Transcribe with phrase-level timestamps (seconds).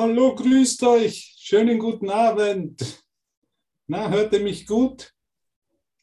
[0.00, 1.34] Hallo, grüßt euch.
[1.36, 3.04] Schönen guten Abend.
[3.86, 5.12] Na, hört ihr mich gut?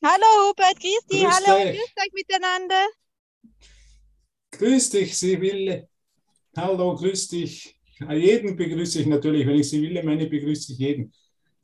[0.05, 1.79] Hallo Hubert, grüß dich, Grüß hallo, dich.
[1.79, 2.85] grüß euch miteinander.
[4.51, 5.89] Grüß dich, Sibylle.
[6.55, 7.75] Hallo, grüß dich.
[8.11, 9.47] Jeden begrüße ich natürlich.
[9.47, 11.11] Wenn ich Sibylle meine, begrüße ich jeden.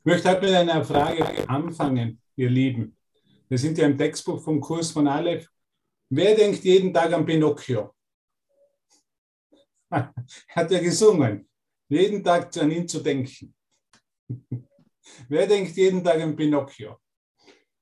[0.00, 2.96] Ich möchte heute mit einer Frage anfangen, ihr Lieben.
[3.48, 5.48] Wir sind ja im Textbuch vom Kurs von Aleph.
[6.10, 7.94] Wer denkt jeden Tag an Pinocchio?
[9.92, 11.48] Hat er gesungen.
[11.94, 13.54] Jeden Tag an ihn zu denken.
[15.28, 16.98] Wer denkt jeden Tag an Pinocchio?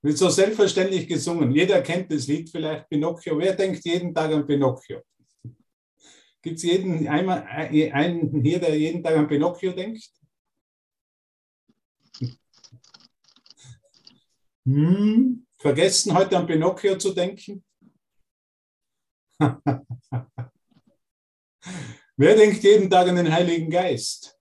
[0.03, 1.51] Wird so selbstverständlich gesungen.
[1.51, 3.39] Jeder kennt das Lied vielleicht, Pinocchio.
[3.39, 5.01] Wer denkt jeden Tag an Pinocchio?
[6.43, 10.11] Gibt es einen hier, der jeden Tag an Pinocchio denkt?
[14.67, 17.65] Hm, vergessen heute an Pinocchio zu denken?
[22.23, 24.39] Wer denkt jeden Tag an den Heiligen Geist?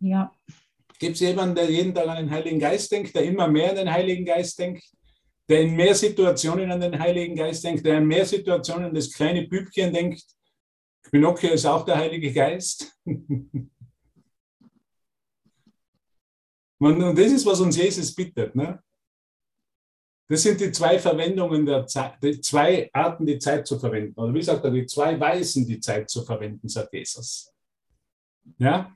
[0.00, 0.34] Ja,
[0.98, 3.76] Gibt es jemanden, der jeden Tag an den Heiligen Geist denkt, der immer mehr an
[3.76, 4.82] den Heiligen Geist denkt,
[5.48, 9.12] der in mehr Situationen an den Heiligen Geist denkt, der in mehr Situationen an das
[9.12, 10.24] kleine Bübchen denkt?
[11.12, 12.98] Pinocchio ist auch der Heilige Geist.
[16.80, 18.52] Und das ist, was uns Jesus bittet.
[18.56, 18.82] Ne?
[20.30, 24.20] Das sind die zwei Verwendungen der Zeit, die zwei Arten, die Zeit zu verwenden.
[24.20, 27.50] Oder wie sagt er, die zwei Weisen, die Zeit zu verwenden, sagt Jesus.
[28.58, 28.94] Ja?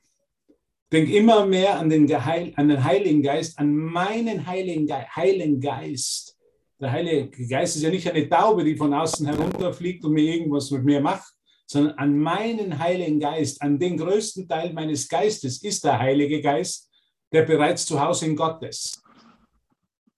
[0.91, 5.59] Denk immer mehr an den, Geheil, an den Heiligen Geist, an meinen Heiligen, Ge Heiligen
[5.59, 6.37] Geist.
[6.79, 10.69] Der Heilige Geist ist ja nicht eine Taube, die von außen herunterfliegt und mir irgendwas
[10.69, 11.33] mit mir macht,
[11.65, 16.91] sondern an meinen Heiligen Geist, an den größten Teil meines Geistes ist der Heilige Geist,
[17.31, 19.02] der bereits zu Hause in Gott ist.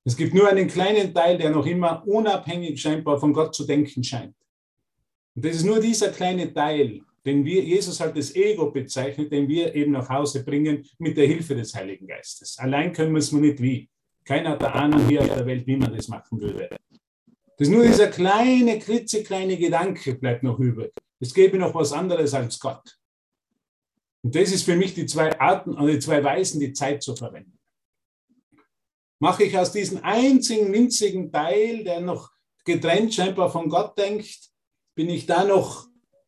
[0.07, 4.03] Es gibt nur einen kleinen Teil, der noch immer unabhängig scheinbar von Gott zu denken
[4.03, 4.35] scheint.
[5.33, 9.47] Und das ist nur dieser kleine Teil, den wir, Jesus halt das Ego bezeichnet, den
[9.47, 12.57] wir eben nach Hause bringen mit der Hilfe des Heiligen Geistes.
[12.59, 13.89] Allein können wir es nur nicht wie.
[14.23, 16.69] Keiner hat der Ahnung hier auf der Welt, wie man das machen würde.
[17.57, 20.91] Das ist nur dieser kleine, klitzekleine Gedanke bleibt noch übrig.
[21.19, 22.97] Es gäbe noch was anderes als Gott.
[24.21, 27.15] Und das ist für mich die zwei Arten, oder die zwei Weisen, die Zeit zu
[27.15, 27.54] verwenden.
[29.25, 32.29] Mache ich aus diesem einzigen winzigen Teil, der noch
[32.63, 34.51] getrennt scheinbar von Gott denkt,
[34.93, 35.87] bin ich da noch,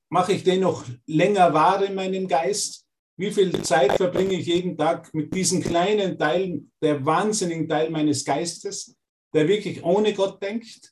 [0.09, 2.87] mache ich den noch länger wahr in meinem Geist?
[3.15, 8.25] Wie viel Zeit verbringe ich jeden Tag mit diesem kleinen Teil, der wahnsinnigen Teil meines
[8.25, 8.97] Geistes,
[9.31, 10.91] der wirklich ohne Gott denkt?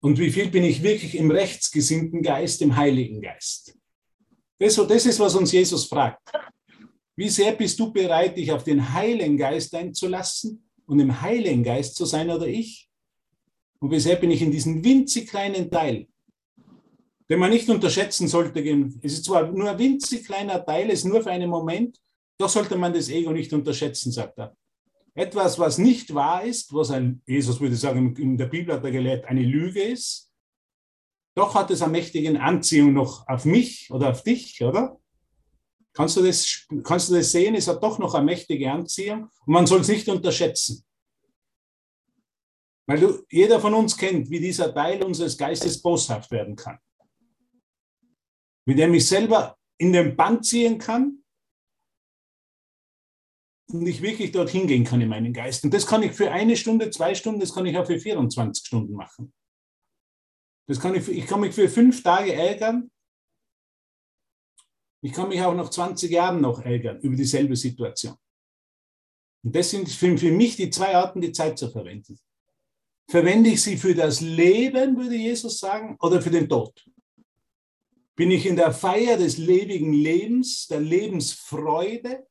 [0.00, 3.72] Und wie viel bin ich wirklich im rechtsgesinnten Geist, im Heiligen Geist?
[4.58, 6.28] Das, das ist, was uns Jesus fragt.
[7.18, 11.96] Wie sehr bist du bereit, dich auf den Heiligen Geist einzulassen und im Heiligen Geist
[11.96, 12.88] zu sein oder ich?
[13.80, 16.06] Und wie sehr bin ich in diesem winzig kleinen Teil,
[17.28, 18.60] den man nicht unterschätzen sollte?
[19.02, 21.98] Es ist zwar nur ein winzig kleiner Teil, es ist nur für einen Moment,
[22.38, 24.56] doch sollte man das Ego nicht unterschätzen, sagt er.
[25.12, 28.92] Etwas, was nicht wahr ist, was ein, Jesus würde sagen, in der Bibel hat er
[28.92, 30.30] gelehrt, eine Lüge ist,
[31.34, 35.00] doch hat es eine mächtige Anziehung noch auf mich oder auf dich, oder?
[35.98, 37.56] Kannst du, das, kannst du das sehen?
[37.56, 40.86] Es hat doch noch eine mächtige Anziehung und man soll es nicht unterschätzen.
[42.86, 46.78] Weil du, jeder von uns kennt, wie dieser Teil unseres Geistes boshaft werden kann.
[48.64, 51.24] Wie der mich selber in den Band ziehen kann
[53.66, 55.64] und ich wirklich dorthin gehen kann in meinen Geist.
[55.64, 58.64] Und das kann ich für eine Stunde, zwei Stunden, das kann ich auch für 24
[58.64, 59.32] Stunden machen.
[60.68, 62.88] Das kann ich, ich kann mich für fünf Tage ärgern.
[65.00, 68.16] Ich kann mich auch nach 20 Jahren noch ärgern über dieselbe Situation.
[69.44, 72.18] Und das sind für, mich die zwei Arten, die Zeit zu verwenden.
[73.08, 76.84] Verwende ich sie für das Leben, würde Jesus sagen, oder für den Tod?
[78.16, 82.26] Bin ich in der Feier des lebendigen Lebens, der Lebensfreude?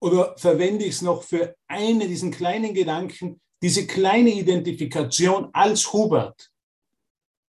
[0.00, 6.50] Oder verwende ich es noch für einen, diesen kleinen Gedanken, diese kleine Identifikation als Hubert,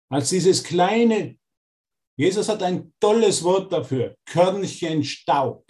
[0.09, 1.37] als dieses kleine,
[2.17, 5.66] Jesus hat ein tolles Wort dafür, Körnchen Staub.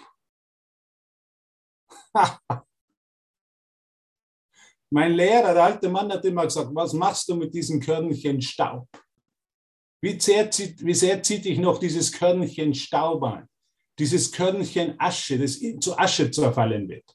[4.92, 8.88] mein Lehrer, der alte Mann, hat immer gesagt, was machst du mit diesem Körnchen Staub?
[10.02, 13.50] Wie sehr, zieht, wie sehr zieht dich noch dieses Körnchen Staub an?
[13.98, 17.12] Dieses Körnchen Asche, das zu Asche zerfallen wird.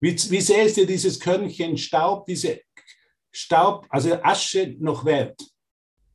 [0.00, 2.60] Wie, wie sehr ist dir dieses Körnchen Staub, diese
[3.34, 5.40] Staub, also Asche noch wert?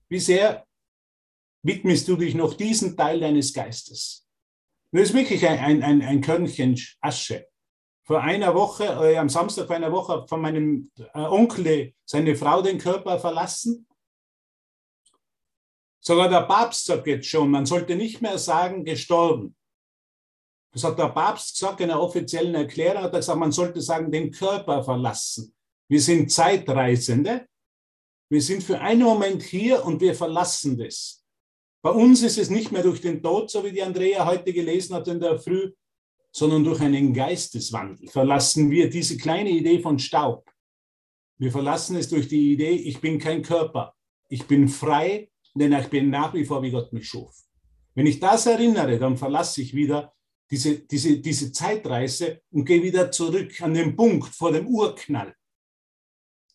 [0.07, 0.65] Wie sehr
[1.63, 4.27] widmest du dich noch diesem Teil deines Geistes?
[4.91, 7.47] Das ist wirklich ein, ein, ein Körnchen Asche.
[8.03, 12.61] Vor einer Woche, äh, am Samstag vor einer Woche, von meinem äh, Onkel seine Frau
[12.61, 13.87] den Körper verlassen.
[15.99, 19.55] Sogar der Papst sagt jetzt schon, man sollte nicht mehr sagen, gestorben.
[20.71, 24.11] Das hat der Papst gesagt in einer offiziellen Erklärung, hat er gesagt, man sollte sagen,
[24.11, 25.53] den Körper verlassen.
[25.87, 27.47] Wir sind Zeitreisende.
[28.31, 31.18] Wir sind für einen Moment hier und wir verlassen das.
[31.81, 34.95] Bei uns ist es nicht mehr durch den Tod, so wie die Andrea heute gelesen
[34.95, 35.71] hat in der Früh,
[36.31, 40.47] sondern durch einen Geisteswandel verlassen wir diese kleine Idee von Staub.
[41.37, 43.95] Wir verlassen es durch die Idee, ich bin kein Körper.
[44.27, 47.33] Ich bin frei, denn ich bin nach wie vor, wie Gott mich schuf.
[47.95, 50.13] Wenn ich das erinnere, dann verlasse ich wieder
[50.51, 55.33] diese, diese, diese Zeitreise und gehe wieder zurück an den Punkt vor dem Urknall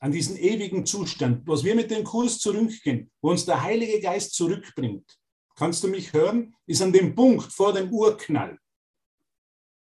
[0.04, 4.34] an diesen ewigen Zustand, was wir mit dem Kurs zurückgehen, wo uns der Heilige Geist
[4.34, 5.18] zurückbringt.
[5.56, 6.54] Kannst du mich hören?
[6.66, 8.58] Ist an dem Punkt vor dem Urknall,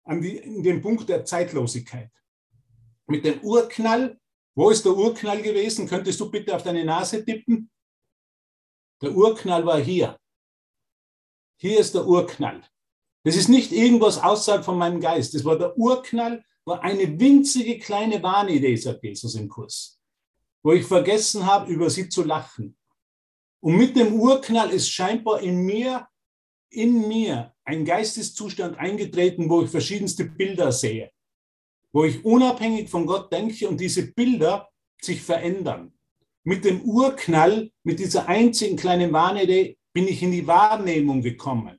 [0.04, 2.10] an die, in dem Punkt der Zeitlosigkeit.
[3.06, 4.20] Mit dem Urknall,
[4.54, 5.88] wo ist der Urknall gewesen?
[5.88, 7.70] Könntest du bitte auf deine Nase tippen?
[9.00, 10.18] Der Urknall war hier.
[11.58, 12.62] Hier ist der Urknall.
[13.24, 15.32] Das ist nicht irgendwas außerhalb von meinem Geist.
[15.32, 19.99] Das war der Urknall, war eine winzige kleine Wahnidee, sagt Jesus im Kurs
[20.62, 22.76] wo ich vergessen habe, über sie zu lachen.
[23.60, 26.08] Und mit dem Urknall ist scheinbar in mir,
[26.70, 31.10] in mir ein Geisteszustand eingetreten, wo ich verschiedenste Bilder sehe,
[31.92, 34.68] wo ich unabhängig von Gott denke und diese Bilder
[35.00, 35.92] sich verändern.
[36.42, 41.78] Mit dem Urknall, mit dieser einzigen kleinen Wahnidee, bin ich in die Wahrnehmung gekommen.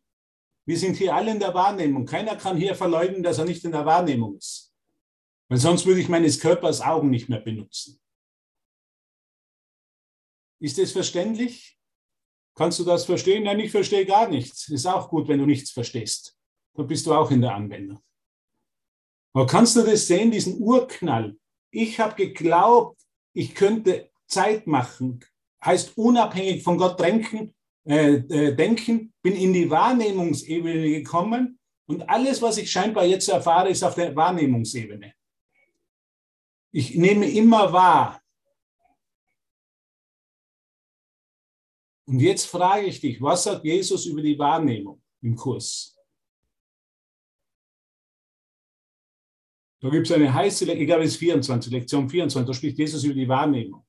[0.65, 2.05] Wir sind hier alle in der Wahrnehmung.
[2.05, 4.71] Keiner kann hier verleugnen, dass er nicht in der Wahrnehmung ist.
[5.49, 7.99] Weil sonst würde ich meines Körpers Augen nicht mehr benutzen.
[10.61, 11.77] Ist das verständlich?
[12.55, 13.43] Kannst du das verstehen?
[13.43, 14.69] Nein, ich verstehe gar nichts.
[14.69, 16.37] Ist auch gut, wenn du nichts verstehst.
[16.75, 17.99] Dann bist du auch in der Anwendung.
[19.33, 21.35] Aber kannst du das sehen, diesen Urknall?
[21.71, 23.01] Ich habe geglaubt,
[23.33, 25.21] ich könnte Zeit machen.
[25.65, 27.55] Heißt unabhängig von Gott denken,
[27.85, 33.69] äh, äh, denken, bin in die Wahrnehmungsebene gekommen und alles, was ich scheinbar jetzt erfahre,
[33.69, 35.13] ist auf der Wahrnehmungsebene.
[36.71, 38.20] Ich nehme immer wahr,
[42.11, 45.97] Und jetzt frage ich dich, was sagt Jesus über die Wahrnehmung im Kurs?
[49.79, 53.05] Da gibt es eine heiße, ich glaube, es ist 24, Lektion 24, da spricht Jesus
[53.05, 53.87] über die Wahrnehmung.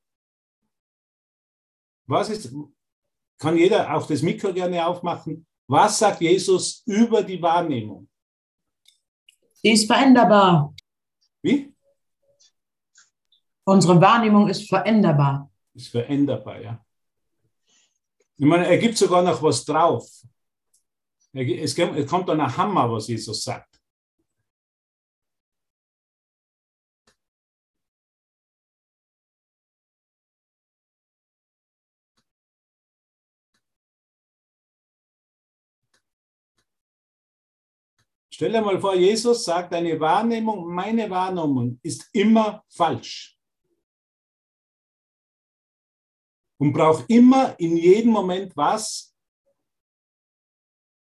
[2.07, 2.55] Was ist,
[3.39, 5.45] kann jeder auch das Mikro gerne aufmachen?
[5.67, 8.09] Was sagt Jesus über die Wahrnehmung?
[9.55, 10.73] Sie ist veränderbar.
[11.43, 11.75] Wie?
[13.65, 15.51] Unsere Wahrnehmung ist veränderbar.
[15.75, 16.87] Ist veränderbar, ja.
[18.43, 20.05] Ich meine, er gibt sogar noch was drauf.
[21.33, 23.81] Es kommt dann ein Hammer, was Jesus sagt.
[38.29, 43.39] Stell dir mal vor, Jesus sagt, deine Wahrnehmung, meine Wahrnehmung ist immer falsch.
[46.63, 49.13] Und braucht immer in jedem Moment was?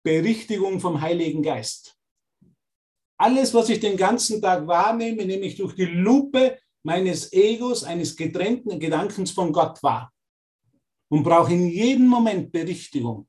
[0.06, 1.98] Berichtigung vom Heiligen Geist.
[3.19, 8.15] Alles, was ich den ganzen Tag wahrnehme, nehme ich durch die Lupe meines Egos, eines
[8.15, 10.13] getrennten Gedankens von Gott wahr.
[11.09, 13.27] Und brauche in jedem Moment Berichtigung.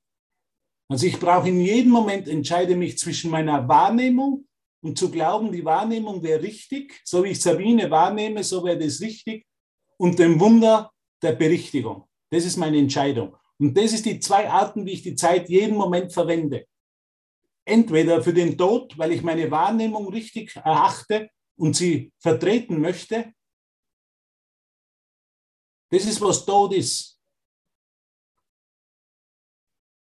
[0.91, 4.47] Also ich brauche in jedem Moment, entscheide mich zwischen meiner Wahrnehmung
[4.83, 9.01] und zu glauben, die Wahrnehmung wäre richtig, so wie ich Sabine wahrnehme, so wäre das
[9.01, 9.47] richtig,
[9.97, 12.08] und dem Wunder der Berichtigung.
[12.31, 13.37] Das ist meine Entscheidung.
[13.59, 16.67] Und das ist die zwei Arten, wie ich die Zeit jeden Moment verwende.
[17.65, 23.33] Entweder für den Tod, weil ich meine Wahrnehmung richtig erachte und sie vertreten möchte.
[25.91, 27.19] Das ist, was Tod ist.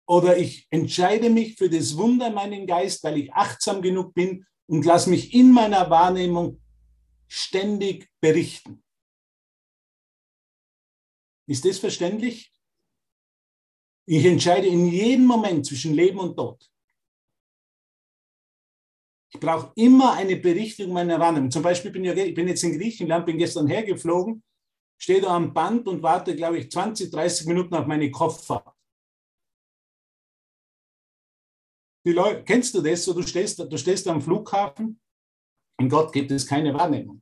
[0.08, 4.46] Oder ich entscheide mich für das Wunder in meinem Geist, weil ich achtsam genug bin
[4.68, 6.62] und lasse mich in meiner Wahrnehmung
[7.28, 8.85] ständig berichten.
[11.48, 12.52] Ist das verständlich?
[14.08, 16.70] Ich entscheide in jedem Moment zwischen Leben und Tod.
[19.34, 21.52] Ich brauche immer eine Berichtigung meiner Wahrnehmung.
[21.52, 24.44] Zum Beispiel bin ich, bin jetzt in Griechenland, bin gestern hergeflogen,
[24.98, 28.76] stehe da am Band und warte, glaube ich, 20, 30 Minuten auf meine Koffer.
[32.06, 33.04] Die Leute, kennst du das?
[33.04, 35.02] So, du stehst, du stehst am Flughafen,
[35.80, 37.22] in Gott gibt es keine Wahrnehmung.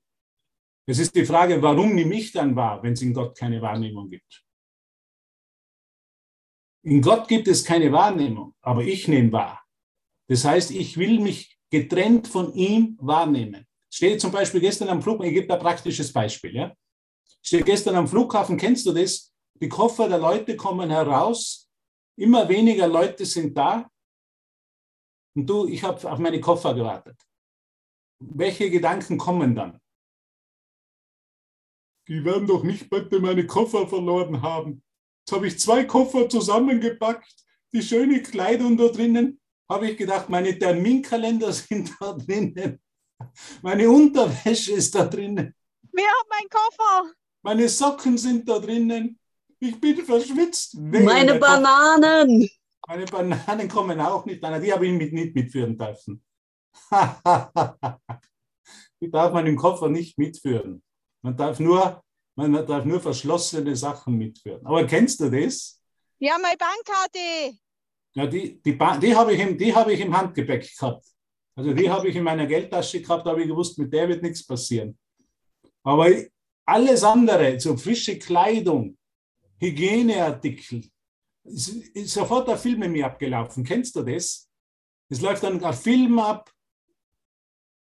[0.85, 4.09] Es ist die Frage, warum nehme ich dann wahr, wenn es in Gott keine Wahrnehmung
[4.09, 4.43] gibt?
[6.85, 9.63] In Gott gibt es keine Wahrnehmung, aber ich nehme wahr.
[10.27, 13.65] Das heißt, ich will mich getrennt von ihm wahrnehmen.
[13.89, 16.55] Stehe zum Beispiel gestern am Flughafen, ich gebe da ein praktisches Beispiel.
[16.55, 16.75] Ja?
[17.41, 19.33] Stehe gestern am Flughafen, kennst du das?
[19.61, 21.63] Die Koffer der Leute kommen heraus
[22.15, 23.89] immer weniger Leute sind da
[25.35, 27.19] und du, ich habe auf meine Koffer gewartet.
[28.19, 29.79] Welche Gedanken kommen dann?
[32.07, 34.83] Die werden doch nicht bitte meine Koffer verloren haben.
[35.21, 37.33] Jetzt habe ich zwei Koffer zusammengepackt,
[37.71, 39.39] die schöne Kleidung da drinnen.
[39.69, 42.79] Habe ich gedacht, meine Terminkalender sind da drinnen.
[43.61, 45.55] Meine Unterwäsche ist da drinnen.
[45.91, 47.13] Wer hat meinen Koffer?
[47.41, 49.17] Meine Socken sind da drinnen.
[49.59, 50.75] Ich bin verschwitzt.
[50.77, 52.49] Meine Bananen.
[52.85, 54.61] Meine Bananen kommen auch nicht an.
[54.61, 56.21] Die habe ich mit, nicht mitführen dürfen.
[59.01, 60.83] die darf man im Koffer nicht mitführen.
[61.23, 62.03] Man darf nur,
[62.35, 64.65] man darf nur verschlossene Sachen mitführen.
[64.65, 65.81] Aber kennst du das?
[66.19, 67.57] Ja, meine Bankkarte.
[68.15, 71.05] Ja, die, die, die habe ich, im, die hab ich im Handgepäck gehabt.
[71.55, 74.21] Also die habe ich in meiner Geldtasche gehabt, da habe ich gewusst, mit der wird
[74.21, 74.97] nichts passieren.
[75.83, 76.09] Aber
[76.65, 78.97] alles andere, so frische Kleidung,
[79.59, 80.89] Hygieneartikel,
[81.43, 83.63] ist, ist sofort ein Film mit mir abgelaufen.
[83.63, 84.49] Kennst du das?
[85.09, 86.51] Es läuft dann ein Film ab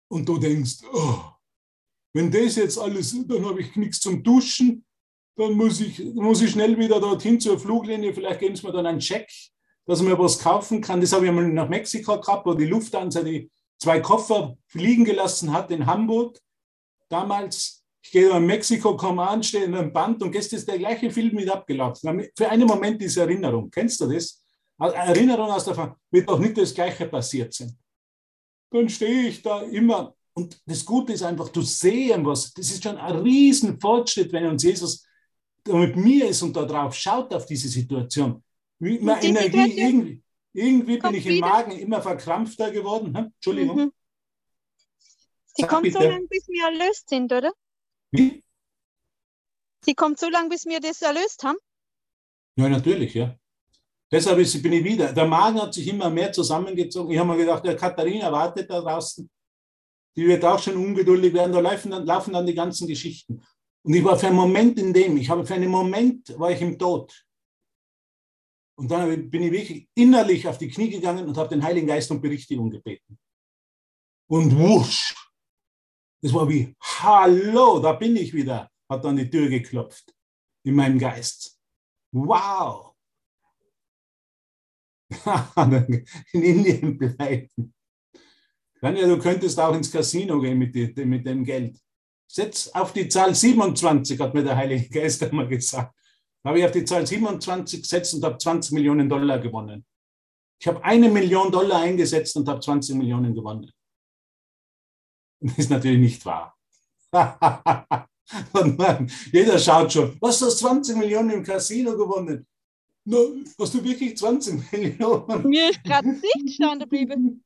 [0.09, 1.30] und du denkst, oh,
[2.13, 4.85] wenn das jetzt alles, dann habe ich nichts zum Duschen,
[5.37, 8.87] dann muss ich, muss ich schnell wieder dorthin zur Fluglinie, vielleicht geben sie mir dann
[8.87, 9.29] einen Check,
[9.87, 11.01] dass man was kaufen kann.
[11.01, 15.53] Das habe ich mal nach Mexiko gehabt, wo die Lufthansa die zwei Koffer fliegen gelassen
[15.53, 16.39] hat in Hamburg.
[17.09, 20.79] Damals, ich gehe in Mexiko, komme an, stehe in einem Band und gestern ist der
[20.79, 22.29] gleiche Film mit abgelaufen.
[22.37, 23.71] Für einen Moment diese Erinnerung.
[23.71, 24.43] Kennst du das?
[24.79, 27.77] Erinnerung aus der Ver wird doch nicht das Gleiche passiert sein.
[28.71, 32.53] Dann stehe ich da immer und das Gute ist einfach, du sehen was.
[32.53, 35.05] Das ist schon ein riesen Fortschritt, wenn uns Jesus
[35.67, 38.43] mit mir ist und da drauf schaut auf diese Situation.
[38.79, 40.23] Wie die Energie, irgendwie,
[40.53, 41.47] irgendwie bin ich im wieder.
[41.47, 43.17] Magen immer verkrampfter geworden.
[43.17, 43.25] Hm?
[43.35, 43.77] Entschuldigung.
[43.77, 43.93] Mhm.
[45.57, 45.99] Sie kommt bitte.
[45.99, 47.53] so lange, bis wir erlöst sind, oder?
[48.13, 48.43] Wie?
[49.83, 51.59] Sie kommt so lange, bis wir das erlöst haben?
[52.57, 53.37] Ja, natürlich, ja.
[54.11, 55.13] Deshalb bin ich wieder.
[55.13, 57.13] Der Magen hat sich immer mehr zusammengezogen.
[57.13, 59.29] Ich habe mir gedacht, der Katharina wartet da draußen.
[60.17, 61.53] Die wird auch schon ungeduldig werden.
[61.53, 63.43] Da laufen dann, laufen dann die ganzen Geschichten.
[63.83, 66.61] Und ich war für einen Moment in dem, ich habe für einen Moment, war ich
[66.61, 67.25] im Tod.
[68.77, 72.11] Und dann bin ich wirklich innerlich auf die Knie gegangen und habe den Heiligen Geist
[72.11, 73.19] um Berichtigung gebeten.
[74.27, 75.15] Und wusch,
[76.23, 80.15] das war wie, hallo, da bin ich wieder, hat dann die Tür geklopft
[80.65, 81.59] in meinem Geist.
[82.13, 82.95] Wow.
[86.33, 87.75] in Indien bleiben.
[88.81, 91.79] Tanja, du könntest auch ins Casino gehen mit, die, mit dem Geld.
[92.27, 95.95] Setz auf die Zahl 27, hat mir der Heilige Geist einmal gesagt.
[96.43, 99.85] Da habe ich auf die Zahl 27 gesetzt und habe 20 Millionen Dollar gewonnen.
[100.59, 103.71] Ich habe eine Million Dollar eingesetzt und habe 20 Millionen gewonnen.
[105.41, 106.57] Das ist natürlich nicht wahr.
[109.33, 112.47] jeder schaut schon, was hast 20 Millionen im Casino gewonnen?
[113.05, 113.19] Na,
[113.59, 115.49] hast du wirklich 20 Millionen?
[115.49, 117.43] Mir ist gerade nicht stehen geblieben.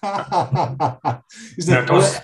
[1.56, 2.22] ist ja, das,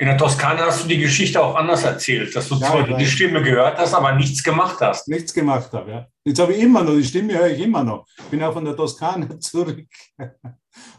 [0.00, 3.06] in der Toskana hast du die Geschichte auch anders erzählt, dass du ja, zwar die
[3.06, 5.08] Stimme gehört hast, aber nichts gemacht hast.
[5.08, 6.06] Nichts gemacht habe, ja.
[6.24, 8.06] Jetzt habe ich immer noch, die Stimme höre ich immer noch.
[8.30, 9.88] Bin auch von der Toskana zurück.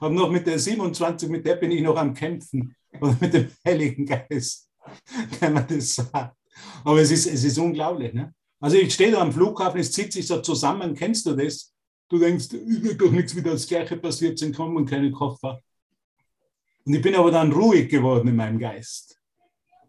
[0.02, 2.76] habe noch mit der 27, mit der bin ich noch am Kämpfen.
[3.00, 4.70] Oder mit dem Heiligen Geist,
[5.40, 6.36] wenn man das sagt.
[6.84, 8.14] Aber es ist, es ist unglaublich.
[8.14, 8.34] Ne?
[8.60, 11.74] Also ich stehe da am Flughafen, es zieht sich so zusammen, kennst du das?
[12.10, 15.62] Du denkst, es wird doch nichts wieder das Gleiche passiert sind, kommen keine Koffer.
[16.86, 19.20] Und ich bin aber dann ruhig geworden in meinem Geist.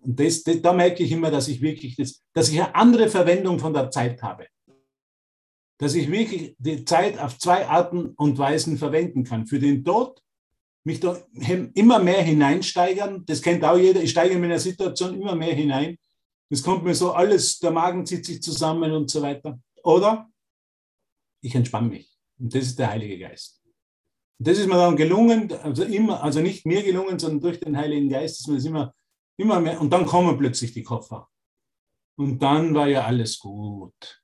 [0.02, 3.08] Und das, das, da merke ich immer, dass ich wirklich das, dass ich eine andere
[3.08, 4.46] Verwendung von der Zeit habe.
[5.78, 9.46] Dass ich wirklich die Zeit auf zwei Arten und Weisen verwenden kann.
[9.46, 10.22] Für den Tod,
[10.84, 11.18] mich da
[11.74, 13.24] immer mehr hineinsteigern.
[13.26, 14.02] Das kennt auch jeder.
[14.02, 15.96] Ich steige in meiner Situation immer mehr hinein.
[16.50, 19.58] Es kommt mir so alles, der Magen zieht sich zusammen und so weiter.
[19.84, 20.28] Oder
[21.40, 22.10] ich entspanne mich.
[22.38, 23.62] Und das ist der Heilige Geist.
[24.38, 27.76] Und das ist mir dann gelungen, also immer, also nicht mir gelungen, sondern durch den
[27.76, 28.94] Heiligen Geist ist mir das immer,
[29.36, 29.80] immer mehr.
[29.80, 31.28] Und dann kommen plötzlich die Koffer.
[32.16, 34.22] Und dann war ja alles gut.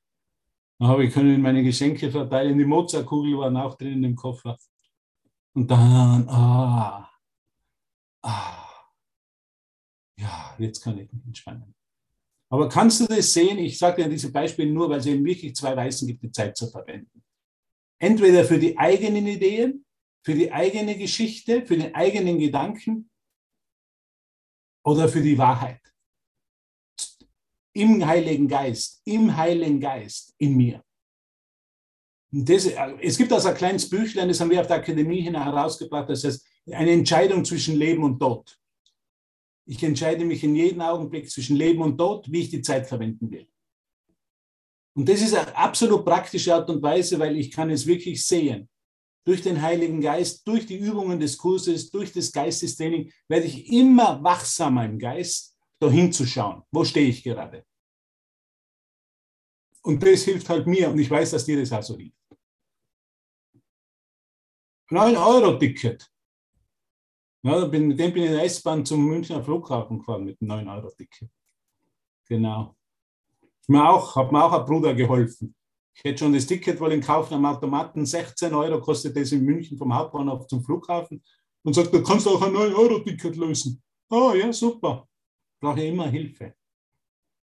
[0.78, 2.58] Dann habe ich können meine Geschenke verteilen.
[2.58, 4.58] Die Mozartkugel waren auch drin im Koffer.
[5.54, 7.10] Und dann, ah,
[8.22, 8.66] ah,
[10.18, 11.75] ja, jetzt kann ich mich entspannen.
[12.48, 13.58] Aber kannst du das sehen?
[13.58, 16.56] Ich sage dir diese Beispiele nur, weil es eben wirklich zwei Weisen gibt, die Zeit
[16.56, 17.22] zu verwenden.
[17.98, 19.86] Entweder für die eigenen Ideen
[20.26, 23.08] für die eigene Geschichte, für den eigenen Gedanken
[24.84, 25.80] oder für die Wahrheit.
[27.72, 30.82] Im Heiligen Geist, im Heiligen Geist, in mir.
[32.32, 32.66] Das,
[33.00, 36.24] es gibt also ein kleines Büchlein, das haben wir auf der Akademie hin herausgebracht, das
[36.24, 38.58] heißt eine Entscheidung zwischen Leben und Tod.
[39.68, 43.30] Ich entscheide mich in jedem Augenblick zwischen Leben und Tod, wie ich die Zeit verwenden
[43.30, 43.48] will.
[44.96, 48.68] Und das ist eine absolut praktische Art und Weise, weil ich kann es wirklich sehen.
[49.26, 54.22] Durch den Heiligen Geist, durch die Übungen des Kurses, durch das Geistestraining werde ich immer
[54.22, 56.62] wachsamer im Geist, da hinzuschauen.
[56.70, 57.66] Wo stehe ich gerade?
[59.82, 62.16] Und das hilft halt mir und ich weiß, dass dir das auch so hilft.
[64.90, 66.08] 9-Euro-Ticket.
[67.46, 70.48] Ja, bin, mit dem bin ich in der S-Bahn zum Münchner Flughafen gefahren mit dem
[70.48, 71.30] 9-Euro-Ticket.
[72.28, 72.74] Genau.
[73.68, 75.54] Mir auch, hat mir auch ein Bruder geholfen.
[75.94, 78.04] Ich hätte schon das Ticket wollen kaufen am Automaten.
[78.04, 81.22] 16 Euro kostet das in München vom Hauptbahnhof zum Flughafen.
[81.62, 83.80] Und sagt, du kannst auch ein 9-Euro-Ticket lösen.
[84.10, 85.06] Oh ja, super.
[85.60, 86.52] Brauche ich immer Hilfe.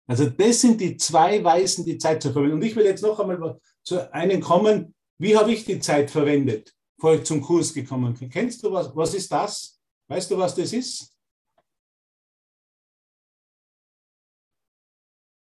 [0.08, 2.56] Also das sind die zwei Weisen, die Zeit zu verwenden.
[2.56, 4.96] Und ich will jetzt noch einmal zu einem kommen.
[5.18, 8.30] Wie habe ich die Zeit verwendet, bevor ich zum Kurs gekommen bin?
[8.30, 8.96] Kennst du was?
[8.96, 9.79] Was ist das?
[10.10, 11.16] Weißt du, was das ist?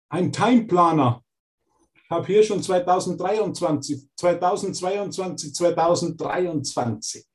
[0.08, 1.24] Ein Timeplaner.
[1.94, 7.26] Ich habe hier schon 2023, 2022, 2023.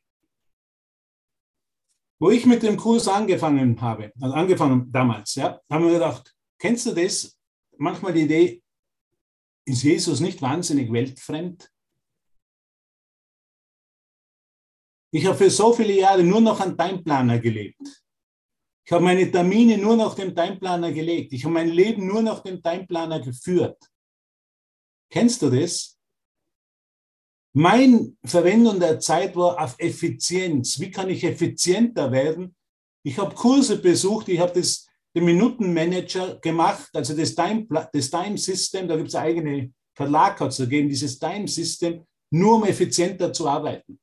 [2.19, 6.85] Wo ich mit dem Kurs angefangen habe, also angefangen damals, ja, haben wir gedacht, kennst
[6.85, 7.37] du das?
[7.77, 8.63] Manchmal die Idee,
[9.65, 11.69] ist Jesus nicht wahnsinnig weltfremd?
[15.17, 17.81] Ich habe für so viele Jahre nur noch an Timeplaner gelebt.
[18.85, 21.33] Ich habe meine Termine nur nach dem Timeplaner gelegt.
[21.33, 23.79] Ich habe mein Leben nur nach dem Timeplaner geführt.
[25.09, 25.97] Kennst du das?
[27.51, 30.79] Mein Verwendung der Zeit war auf Effizienz.
[30.79, 32.55] Wie kann ich effizienter werden?
[33.03, 38.37] Ich habe Kurse besucht, ich habe das, den Minutenmanager gemacht, also das Time, das Time
[38.37, 43.33] System, da gibt es eigene Verlag hat es gegeben, dieses Time System, nur um effizienter
[43.33, 43.99] zu arbeiten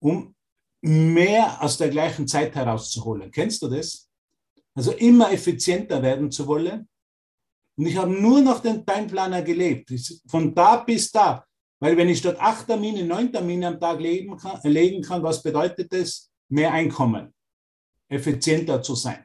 [0.00, 0.34] um
[0.82, 3.30] mehr aus der gleichen Zeit herauszuholen.
[3.30, 4.08] Kennst du das?
[4.74, 6.88] Also immer effizienter werden zu wollen.
[7.76, 9.92] Und ich habe nur noch den Timeplaner gelebt,
[10.26, 11.44] von da bis da.
[11.80, 15.42] Weil wenn ich statt acht Termine neun Termine am Tag legen kann, legen kann, was
[15.42, 16.30] bedeutet das?
[16.48, 17.32] Mehr Einkommen,
[18.08, 19.24] effizienter zu sein.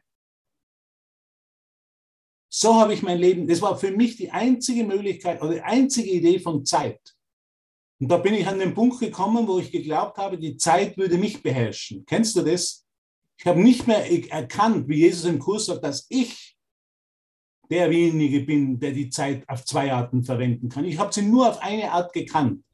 [2.52, 6.12] So habe ich mein Leben, das war für mich die einzige Möglichkeit oder die einzige
[6.12, 7.13] Idee von Zeit.
[8.04, 11.18] Und da bin ich an den Punkt gekommen, wo ich geglaubt habe, die Zeit würde
[11.18, 12.06] mich beherrschen.
[12.06, 12.86] Kennst du das?
[13.38, 16.58] Ich habe nicht mehr erkannt, wie Jesus im Kurs sagt, dass ich
[17.72, 20.84] derjenige bin, der die Zeit auf zwei Arten verwenden kann.
[20.84, 22.66] Ich habe sie nur auf eine Art gekannt.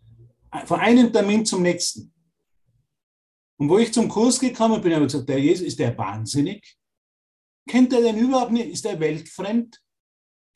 [0.65, 2.11] Von einem Termin zum nächsten.
[3.57, 6.75] Und wo ich zum Kurs gekommen bin, habe ich gesagt, der Jesus, ist der wahnsinnig?
[7.67, 8.69] Kennt er denn überhaupt nicht?
[8.69, 9.79] Ist er weltfremd?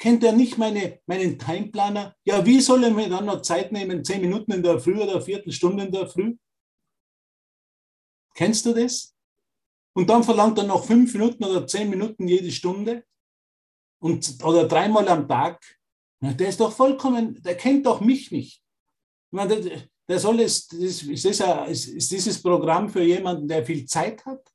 [0.03, 2.13] Kennt er nicht meine, meinen Timeplaner?
[2.25, 5.13] Ja, wie soll er mir dann noch Zeit nehmen, zehn Minuten in der Früh oder
[5.13, 6.35] eine Viertelstunde in der Früh?
[8.33, 9.15] Kennst du das?
[9.95, 13.05] Und dann verlangt er noch fünf Minuten oder zehn Minuten jede Stunde
[14.01, 15.63] und, oder dreimal am Tag.
[16.19, 18.61] Der ist doch vollkommen, der kennt doch mich nicht.
[19.31, 23.85] Meine, der, der soll es, ist, ist, ist, ist dieses Programm für jemanden, der viel
[23.85, 24.53] Zeit hat?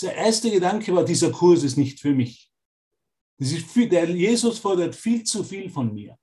[0.00, 2.51] Der erste Gedanke war, dieser Kurs ist nicht für mich.
[3.42, 6.16] Der Jesus fordert viel zu viel von mir.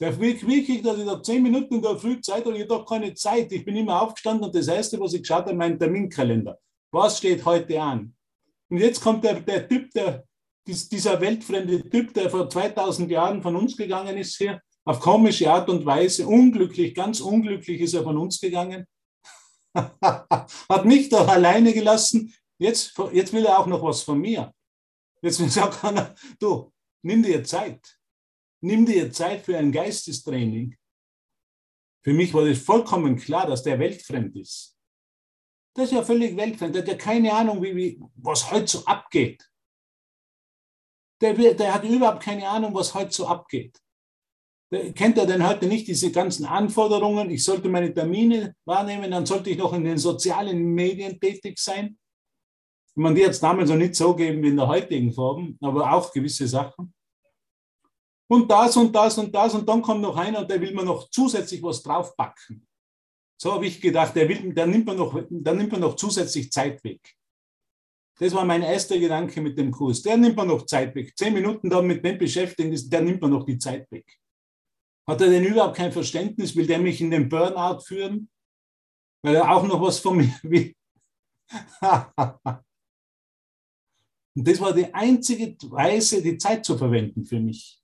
[0.00, 2.84] Der will wirklich, dass ich da zehn Minuten in der Früh Zeit habe, ich habe
[2.84, 3.50] keine Zeit.
[3.50, 6.56] Ich bin immer aufgestanden und das Erste, was ich geschaut habe, mein Terminkalender.
[6.92, 8.14] Was steht heute an?
[8.70, 10.24] Und jetzt kommt der, der Typ, der,
[10.66, 15.68] dieser weltfremde Typ, der vor 2000 Jahren von uns gegangen ist hier, auf komische Art
[15.68, 18.86] und Weise, unglücklich, ganz unglücklich ist er von uns gegangen,
[19.74, 22.32] hat mich doch alleine gelassen.
[22.58, 24.52] Jetzt, jetzt will er auch noch was von mir.
[25.22, 27.98] Jetzt sagt einer, du, nimm dir Zeit.
[28.60, 30.76] Nimm dir Zeit für ein Geistestraining.
[32.04, 34.76] Für mich war es vollkommen klar, dass der weltfremd ist.
[35.74, 36.74] Das ist ja völlig weltfremd.
[36.74, 39.48] Der hat ja keine Ahnung, wie, wie, was heute so abgeht.
[41.20, 43.80] Der, der hat überhaupt keine Ahnung, was heute so abgeht.
[44.72, 47.30] Der, kennt er denn heute nicht diese ganzen Anforderungen?
[47.30, 51.98] Ich sollte meine Termine wahrnehmen, dann sollte ich noch in den sozialen Medien tätig sein
[52.98, 56.12] man die jetzt damals noch nicht so geben wie in der heutigen Form, aber auch
[56.12, 56.92] gewisse Sachen.
[58.30, 61.08] Und das und das und das und dann kommt noch einer der will mir noch
[61.10, 62.66] zusätzlich was draufpacken.
[63.40, 66.50] So habe ich gedacht, der, will, der, nimmt mir noch, der nimmt mir noch zusätzlich
[66.50, 67.00] Zeit weg.
[68.18, 70.02] Das war mein erster Gedanke mit dem Kurs.
[70.02, 71.16] Der nimmt mir noch Zeit weg.
[71.16, 74.18] Zehn Minuten da mit dem beschäftigen, der nimmt mir noch die Zeit weg.
[75.08, 76.54] Hat er denn überhaupt kein Verständnis?
[76.56, 78.28] Will der mich in den Burnout führen?
[79.22, 80.74] Weil er auch noch was von mir will.
[84.38, 87.82] Und das war die einzige Weise, die Zeit zu verwenden für mich.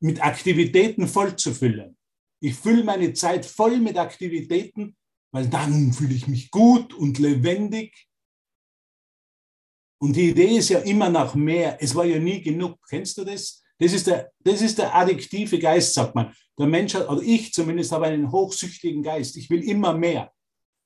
[0.00, 1.94] Mit Aktivitäten voll zu füllen.
[2.40, 4.96] Ich fülle meine Zeit voll mit Aktivitäten,
[5.30, 8.08] weil dann fühle ich mich gut und lebendig.
[10.00, 11.76] Und die Idee ist ja immer nach mehr.
[11.82, 12.78] Es war ja nie genug.
[12.88, 13.62] Kennst du das?
[13.76, 16.34] Das ist der, das ist der addiktive Geist, sagt man.
[16.58, 19.36] Der Mensch hat, oder ich zumindest habe einen hochsüchtigen Geist.
[19.36, 20.32] Ich will immer mehr.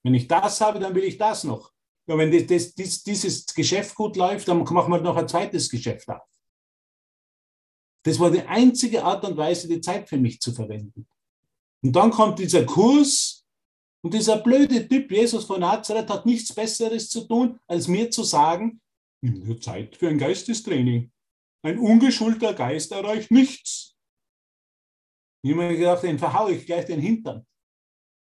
[0.02, 1.71] Wenn ich das habe, dann will ich das noch.
[2.06, 5.68] Ja, wenn das, das, das, dieses Geschäft gut läuft, dann machen wir noch ein zweites
[5.68, 6.28] Geschäft auf.
[8.04, 11.06] Das war die einzige Art und Weise, die Zeit für mich zu verwenden.
[11.82, 13.46] Und dann kommt dieser Kurs
[14.02, 18.24] und dieser blöde Typ, Jesus von Nazareth, hat nichts Besseres zu tun, als mir zu
[18.24, 18.80] sagen,
[19.20, 21.12] nimm nur Zeit für ein Geistestraining.
[21.64, 23.94] Ein ungeschulter Geist erreicht nichts.
[25.44, 27.46] Ich habe mir gedacht, den verhaue ich gleich den Hintern.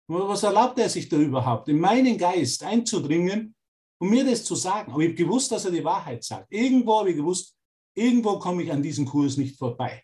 [0.08, 3.55] Was erlaubt er sich da überhaupt, in meinen Geist einzudringen
[3.98, 4.92] und mir das zu sagen?
[4.92, 6.52] Aber ich habe gewusst, dass er die Wahrheit sagt.
[6.52, 7.56] Irgendwo habe ich gewusst,
[7.94, 10.02] irgendwo komme ich an diesem Kurs nicht vorbei.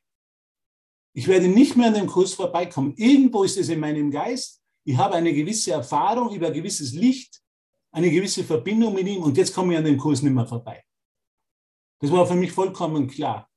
[1.15, 2.95] Ich werde nicht mehr an dem Kurs vorbeikommen.
[2.97, 4.63] Irgendwo ist es in meinem Geist.
[4.85, 7.41] Ich habe eine gewisse Erfahrung über ein gewisses Licht,
[7.93, 10.83] eine gewisse Verbindung mit ihm und jetzt komme ich an dem Kurs nicht mehr vorbei.
[12.01, 13.49] Das war für mich vollkommen klar.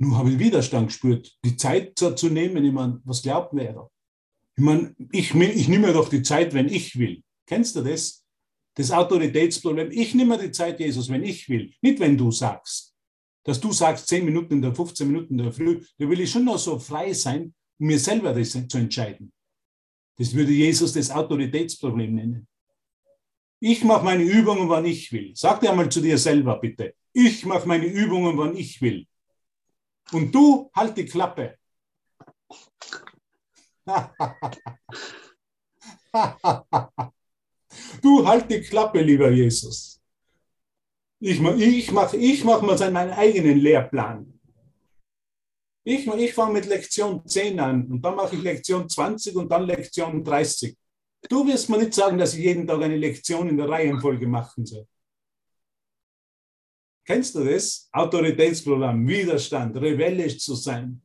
[0.00, 2.64] Nun habe ich Widerstand gespürt, die Zeit zu nehmen.
[2.64, 3.90] Ich meine, was glaubt wer da?
[4.56, 7.22] Ich meine, ich, ich nehme doch die Zeit, wenn ich will.
[7.46, 8.24] Kennst du das?
[8.78, 9.90] Das Autoritätsproblem.
[9.90, 11.74] Ich nehme die Zeit, Jesus, wenn ich will.
[11.82, 12.94] Nicht, wenn du sagst.
[13.42, 16.30] Dass du sagst, 10 Minuten in der 15 Minuten in der Früh, da will ich
[16.30, 19.32] schon noch so frei sein, um mir selber das zu entscheiden.
[20.16, 22.46] Das würde Jesus das Autoritätsproblem nennen.
[23.58, 25.32] Ich mache meine Übungen, wann ich will.
[25.34, 26.94] Sag dir einmal zu dir selber, bitte.
[27.12, 29.08] Ich mache meine Übungen, wann ich will.
[30.12, 31.58] Und du halt die Klappe.
[38.02, 40.00] du halt die Klappe, lieber Jesus.
[41.20, 44.38] Ich, ich mache ich mach mal meinen eigenen Lehrplan.
[45.84, 49.64] Ich, ich fange mit Lektion 10 an und dann mache ich Lektion 20 und dann
[49.64, 50.76] Lektion 30.
[51.28, 54.64] Du wirst mir nicht sagen, dass ich jeden Tag eine Lektion in der Reihenfolge machen
[54.66, 54.86] soll.
[57.04, 57.88] Kennst du das?
[57.90, 61.00] Autoritätsprogramm, Widerstand, rebellisch zu sein.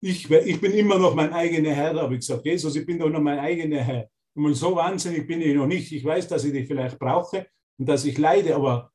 [0.00, 2.46] Ich, ich bin immer noch mein eigener Herr, habe ich gesagt.
[2.46, 4.08] Jesus, ich bin doch noch mein eigener Herr.
[4.34, 5.92] Und so wahnsinnig bin ich noch nicht.
[5.92, 7.46] Ich weiß, dass ich dich vielleicht brauche
[7.78, 8.90] und dass ich leide, aber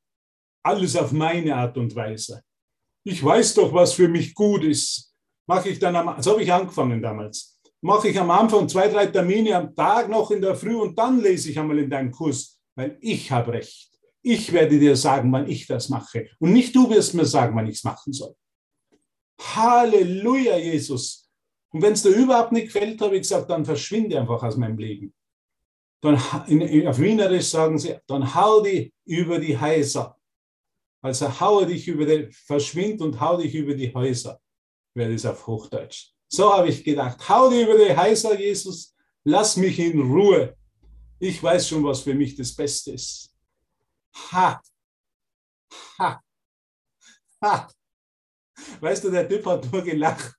[0.63, 2.41] alles auf meine Art und Weise.
[3.03, 5.15] Ich weiß doch, was für mich gut ist.
[5.47, 9.07] Mache ich dann am, so habe ich angefangen damals mache ich am Anfang zwei, drei
[9.07, 12.59] Termine am Tag noch in der Früh und dann lese ich einmal in deinen Kurs,
[12.75, 13.91] weil ich habe recht.
[14.21, 16.27] Ich werde dir sagen, wann ich das mache.
[16.39, 18.35] Und nicht du wirst mir sagen, wann ich es machen soll.
[19.39, 21.29] Halleluja, Jesus.
[21.71, 24.77] Und wenn es dir überhaupt nicht gefällt, habe ich gesagt, dann verschwinde einfach aus meinem
[24.77, 25.13] Leben.
[26.01, 30.15] Dann, in, auf Wienerisch sagen sie, dann hau die über die Häuser.
[31.01, 34.39] Also haue dich über die, verschwind und hau dich über die Häuser,
[34.93, 36.11] wäre das auf Hochdeutsch.
[36.27, 40.55] So habe ich gedacht, hau dir über die Heißer, Jesus, lass mich in Ruhe.
[41.19, 43.33] Ich weiß schon, was für mich das Beste ist.
[44.31, 44.61] Ha,
[45.99, 46.21] ha,
[47.41, 47.69] ha.
[48.79, 50.35] Weißt du, der Typ hat nur gelacht.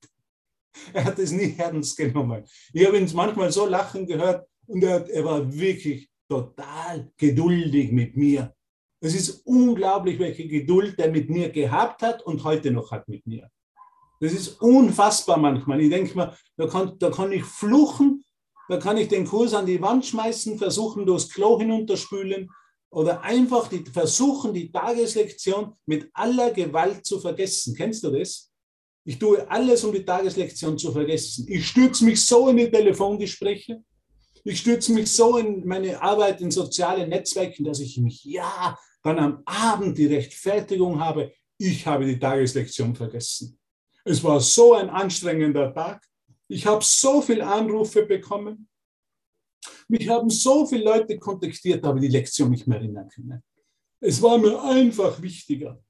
[0.92, 2.44] Er hat es nie ernst genommen.
[2.72, 8.16] Ich habe ihn manchmal so lachen gehört und er, er war wirklich total geduldig mit
[8.16, 8.54] mir.
[9.00, 13.26] Es ist unglaublich, welche Geduld er mit mir gehabt hat und heute noch hat mit
[13.26, 13.48] mir.
[14.20, 15.80] Das ist unfassbar manchmal.
[15.80, 18.24] Ich denke mal, da kann, da kann ich fluchen,
[18.68, 22.50] da kann ich den Kurs an die Wand schmeißen, versuchen, durchs Klo hinunterspülen
[22.90, 27.74] oder einfach die, versuchen, die Tageslektion mit aller Gewalt zu vergessen.
[27.74, 28.50] Kennst du das?
[29.04, 31.46] Ich tue alles, um die Tageslektion zu vergessen.
[31.48, 33.82] Ich stürze mich so in die Telefongespräche.
[34.44, 39.18] Ich stürze mich so in meine Arbeit in sozialen Netzwerken, dass ich mich ja dann
[39.18, 43.58] am Abend die Rechtfertigung habe, ich habe die Tageslektion vergessen.
[44.04, 46.04] Es war so ein anstrengender Tag.
[46.46, 48.68] Ich habe so viele Anrufe bekommen.
[49.88, 53.42] Mich haben so viele Leute kontaktiert, aber die Lektion nicht mehr erinnern können.
[54.00, 55.82] Es war mir einfach wichtiger,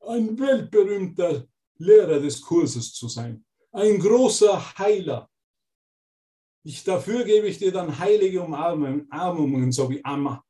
[0.00, 1.46] ein weltberühmter
[1.78, 5.29] Lehrer des Kurses zu sein, ein großer Heiler.
[6.62, 10.44] Ich, dafür gebe ich dir dann heilige Umarmungen, so wie Amma.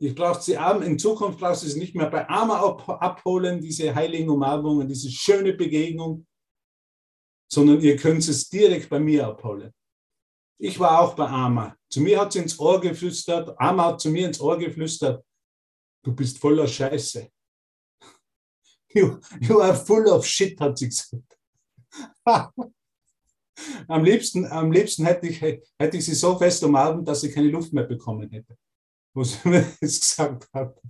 [0.00, 4.30] Ich brauche sie in Zukunft brauchst du sie nicht mehr bei Arma abholen, diese heiligen
[4.30, 6.26] Umarmungen, diese schöne Begegnung,
[7.50, 9.72] sondern ihr könnt es direkt bei mir abholen.
[10.60, 11.76] Ich war auch bei Arma.
[11.88, 15.24] Zu mir hat sie ins Ohr geflüstert, Arma hat zu mir ins Ohr geflüstert,
[16.04, 17.28] du bist voller Scheiße.
[18.94, 21.38] You, you are full of shit, hat sie gesagt.
[23.88, 27.48] am, liebsten, am liebsten hätte ich, hätte ich sie so fest umarmt, dass sie keine
[27.48, 28.56] Luft mehr bekommen hätte
[29.18, 30.80] was mir jetzt gesagt hat.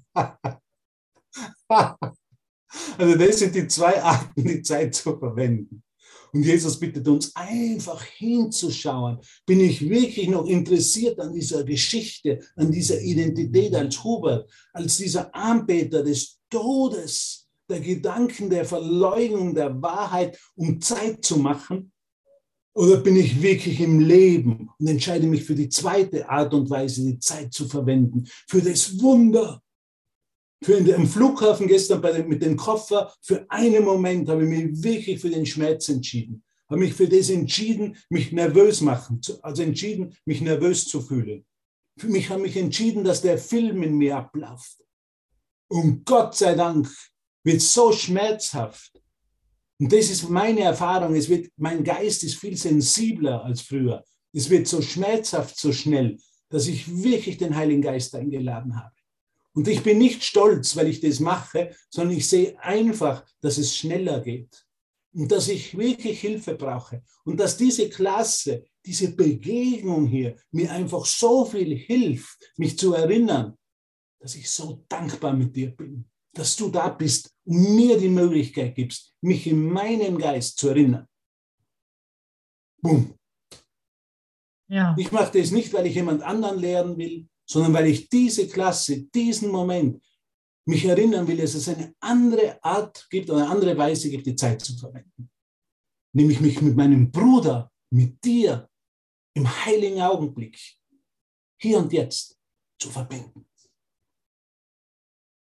[2.98, 5.82] also das sind die zwei Arten, die Zeit zu verwenden.
[6.30, 9.18] Und Jesus bittet uns einfach hinzuschauen.
[9.46, 15.34] Bin ich wirklich noch interessiert an dieser Geschichte, an dieser Identität als Hubert, als dieser
[15.34, 21.92] Anbeter des Todes, der Gedanken der Verleugnung der Wahrheit, um Zeit zu machen?
[22.78, 27.04] Oder bin ich wirklich im Leben und entscheide mich für die zweite Art und Weise,
[27.04, 29.60] die Zeit zu verwenden, für das Wunder?
[30.62, 35.20] Für den Flughafen gestern dem, mit dem Koffer, für einen Moment habe ich mich wirklich
[35.20, 36.44] für den Schmerz entschieden.
[36.68, 41.44] Habe mich für das entschieden, mich nervös machen, also entschieden, mich nervös zu fühlen.
[41.98, 44.84] Für mich habe ich entschieden, dass der Film in mir abläuft.
[45.66, 46.88] Und Gott sei Dank
[47.42, 49.02] wird so schmerzhaft,
[49.80, 51.14] und das ist meine Erfahrung.
[51.14, 54.04] Es wird, mein Geist ist viel sensibler als früher.
[54.32, 58.94] Es wird so schmerzhaft, so schnell, dass ich wirklich den Heiligen Geist eingeladen habe.
[59.54, 63.76] Und ich bin nicht stolz, weil ich das mache, sondern ich sehe einfach, dass es
[63.76, 64.66] schneller geht
[65.12, 71.06] und dass ich wirklich Hilfe brauche und dass diese Klasse, diese Begegnung hier mir einfach
[71.06, 73.56] so viel hilft, mich zu erinnern,
[74.20, 78.74] dass ich so dankbar mit dir bin dass du da bist und mir die Möglichkeit
[78.74, 81.06] gibst, mich in meinem Geist zu erinnern.
[82.80, 83.14] Boom.
[84.70, 84.94] Ja.
[84.98, 89.04] Ich mache das nicht, weil ich jemand anderen lehren will, sondern weil ich diese Klasse,
[89.04, 90.04] diesen Moment
[90.66, 94.60] mich erinnern will, dass es eine andere Art gibt eine andere Weise gibt, die Zeit
[94.60, 95.30] zu verwenden.
[96.14, 98.68] Nämlich mich mit meinem Bruder, mit dir
[99.34, 100.58] im heiligen Augenblick,
[101.58, 102.36] hier und jetzt
[102.78, 103.47] zu verbinden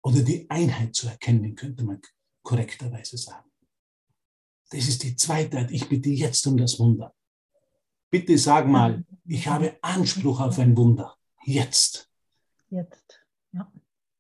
[0.04, 2.02] oder die Einheit zu erkennen, könnte man
[2.44, 3.50] korrekterweise sagen.
[4.72, 5.72] Das ist die zweite Art.
[5.72, 7.14] Ich bitte jetzt um das Wunder.
[8.10, 11.18] Bitte sag mal, ich habe Anspruch auf ein Wunder.
[11.44, 12.10] Jetzt.
[12.70, 13.72] Jetzt, ja.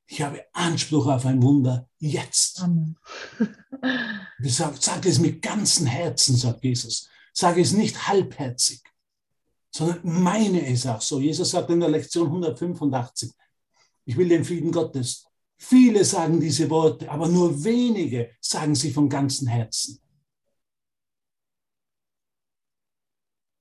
[0.06, 1.89] Ich habe Anspruch auf ein Wunder.
[2.00, 2.62] Jetzt.
[2.62, 2.98] Amen.
[4.39, 7.10] sag, sag es mit ganzem Herzen, sagt Jesus.
[7.34, 8.82] Sag es nicht halbherzig,
[9.74, 11.22] sondern meine es auch so.
[11.22, 13.32] Jesus sagt in der Lektion 185,
[14.06, 15.26] ich will den Frieden Gottes,
[15.63, 20.02] Viele sagen diese Worte, aber nur wenige sagen sie von ganzem Herzen.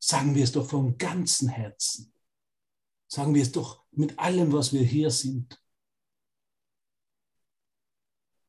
[0.03, 2.11] Sagen wir es doch von ganzem Herzen.
[3.07, 5.63] Sagen wir es doch mit allem, was wir hier sind.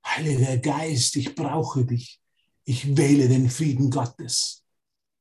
[0.05, 2.21] Heiliger Geist, ich brauche dich.
[2.63, 4.65] Ich wähle den Frieden Gottes.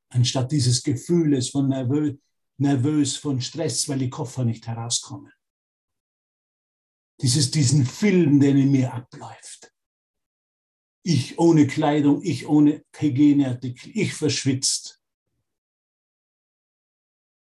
[0.07, 2.17] Anstatt dieses Gefühles von nervös,
[2.57, 5.31] nervös, von Stress, weil die Koffer nicht herauskommen.
[7.21, 9.71] Dieses, diesen Film, der in mir abläuft.
[11.03, 15.01] Ich ohne Kleidung, ich ohne Hygieneartikel, ich verschwitzt.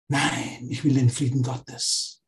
[0.08, 2.22] Nein, ich will den Frieden Gottes.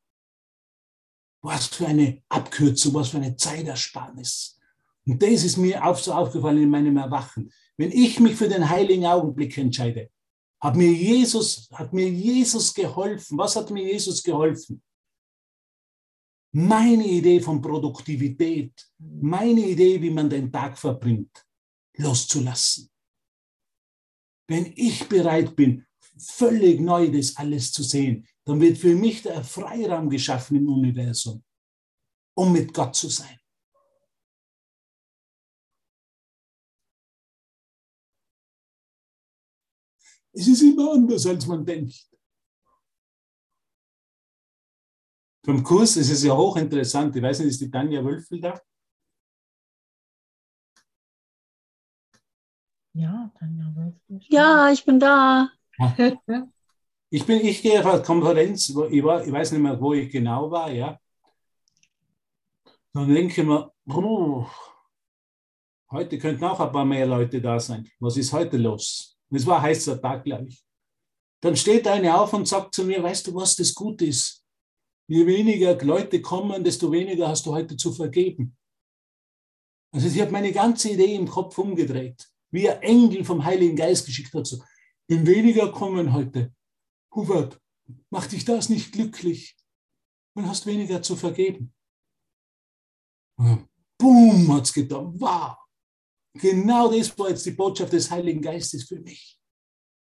[1.43, 4.59] Was für eine Abkürzung, was für eine Zeitersparnis.
[5.07, 7.53] Und das ist mir auch so aufgefallen in meinem Erwachen.
[7.77, 10.11] Wenn ich mich für den heiligen Augenblick entscheide,
[10.61, 13.39] hat mir Jesus, hat mir Jesus geholfen.
[13.39, 14.83] Was hat mir Jesus geholfen?
[16.53, 21.47] Meine Idee von Produktivität, meine Idee, wie man den Tag verbringt,
[21.97, 22.91] loszulassen.
[24.49, 29.45] Wenn ich bereit bin, völlig neu das alles zu sehen, dann wird für mich der
[29.45, 31.45] Freiraum geschaffen im Universum,
[32.35, 33.39] um mit Gott zu sein.
[40.33, 42.09] Es ist immer anders, als man denkt.
[45.49, 47.17] Vom Kurs ist es ja hochinteressant.
[47.17, 48.61] Ich weiß nicht, ist die Tanja Wölfel da?
[52.93, 54.21] Ja, Tanja Wölfel.
[54.29, 55.51] Ja, ich bin da.
[57.11, 59.95] Ich, bin, ich gehe auf eine Konferenz, wo ich, war, ich weiß nicht mehr, wo
[59.95, 61.01] ich genau war, ja.
[62.93, 64.47] Dann denke ich mir, oh,
[65.91, 67.91] heute könnten auch ein paar mehr Leute da sein.
[67.99, 69.17] Was ist heute los?
[69.31, 70.63] Es war ein heißer Tag, glaube ich.
[71.41, 74.45] Dann steht eine auf und sagt zu mir, weißt du, was das Gute ist?
[75.11, 78.55] Je weniger Leute kommen, desto weniger hast du heute zu vergeben.
[79.91, 84.05] Also ich habe meine ganze Idee im Kopf umgedreht, wie ein Engel vom Heiligen Geist
[84.05, 84.47] geschickt hat.
[84.47, 84.63] So,
[85.09, 86.55] wenn weniger kommen heute,
[87.15, 87.59] Hubert,
[88.11, 89.57] macht dich das nicht glücklich?
[90.35, 91.73] Dann hast weniger zu vergeben.
[93.99, 95.19] Boom, hat es getan.
[95.19, 95.57] Wow.
[96.35, 99.41] Genau das war jetzt die Botschaft des Heiligen Geistes für mich.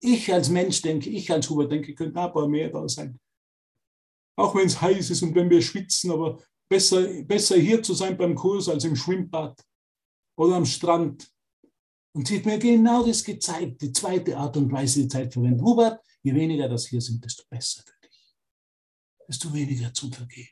[0.00, 3.18] Ich als Mensch denke, ich als Hubert denke, könnte ein paar mehr da sein
[4.36, 8.16] auch wenn es heiß ist und wenn wir schwitzen, aber besser, besser hier zu sein
[8.16, 9.62] beim Kurs als im Schwimmbad
[10.36, 11.30] oder am Strand.
[12.14, 15.62] Und sie hat mir genau das gezeigt, die zweite Art und Weise, die Zeit verwenden.
[15.62, 18.36] Hubert, je weniger das hier sind, desto besser für dich.
[19.28, 20.48] Desto weniger zum Vergehen.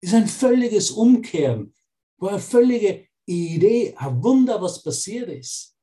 [0.00, 1.74] Ist ein völliges Umkehren,
[2.18, 5.76] war eine völlige Idee, ein Wunder, was passiert ist.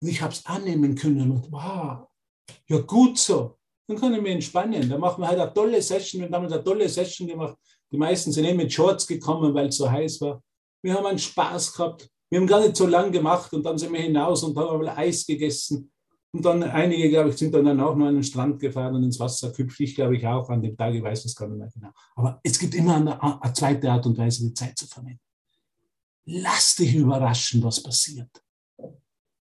[0.00, 2.08] Und ich habe es annehmen können und wow,
[2.66, 3.57] ja gut so
[3.88, 4.88] dann kann ich mich entspannen.
[4.88, 6.20] Da machen wir halt eine tolle Session.
[6.20, 7.56] Wir haben eine tolle Session gemacht.
[7.90, 10.42] Die meisten sind eh mit Shorts gekommen, weil es so heiß war.
[10.82, 12.08] Wir haben einen Spaß gehabt.
[12.28, 14.90] Wir haben gar nicht so lang gemacht und dann sind wir hinaus und haben mal
[14.90, 15.90] Eis gegessen.
[16.30, 19.18] Und dann einige, glaube ich, sind dann auch nur an den Strand gefahren und ins
[19.18, 19.80] Wasser gehüpft.
[19.80, 21.88] Ich glaube ich auch an dem Tag, ich weiß das gar nicht mehr genau.
[22.14, 25.20] Aber es gibt immer eine, eine zweite Art und Weise, die Zeit zu verwenden.
[26.26, 28.28] Lass dich überraschen, was passiert.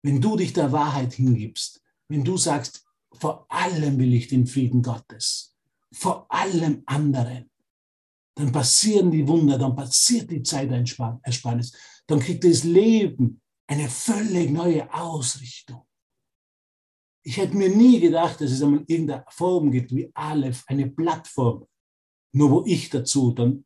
[0.03, 2.84] Wenn du dich der Wahrheit hingibst, wenn du sagst,
[3.19, 5.55] vor allem will ich den Frieden Gottes,
[5.91, 7.49] vor allem anderen,
[8.35, 11.73] dann passieren die Wunder, dann passiert die Zeitersparnis,
[12.07, 15.83] dann kriegt das Leben eine völlig neue Ausrichtung.
[17.23, 21.65] Ich hätte mir nie gedacht, dass es einmal irgendeine Form gibt wie Aleph, eine Plattform,
[22.33, 23.65] nur wo ich dazu dann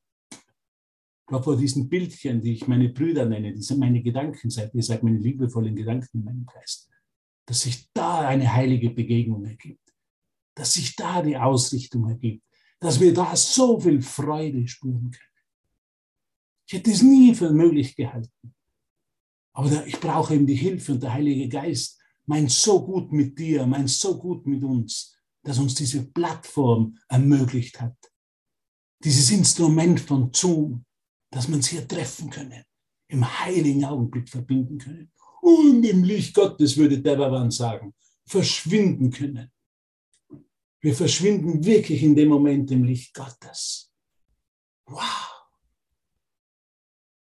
[1.27, 5.19] vor diesen Bildchen, die ich meine Brüder nenne, die sind meine Gedanken, ihr seid meine
[5.19, 6.89] liebevollen Gedanken in meinem Geist,
[7.49, 9.91] dass sich da eine heilige Begegnung ergibt,
[10.55, 12.45] dass sich da die Ausrichtung ergibt,
[12.79, 15.39] dass wir da so viel Freude spüren können.
[16.67, 18.53] Ich hätte es nie für möglich gehalten.
[19.53, 23.65] Aber ich brauche eben die Hilfe und der Heilige Geist meint so gut mit dir,
[23.65, 27.97] meint so gut mit uns, dass uns diese Plattform ermöglicht hat.
[29.03, 30.85] Dieses Instrument von Zoom,
[31.31, 32.63] dass wir uns hier treffen können,
[33.07, 35.11] im heiligen Augenblick verbinden können
[35.49, 37.93] und im Licht Gottes, würde Devavan sagen,
[38.25, 39.51] verschwinden können.
[40.81, 43.91] Wir verschwinden wirklich in dem Moment im Licht Gottes.
[44.85, 45.29] Wow.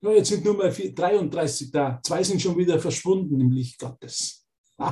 [0.02, 2.00] Ja, jetzt sind nur mal 33 da.
[2.04, 4.46] Zwei sind schon wieder verschwunden im Licht Gottes.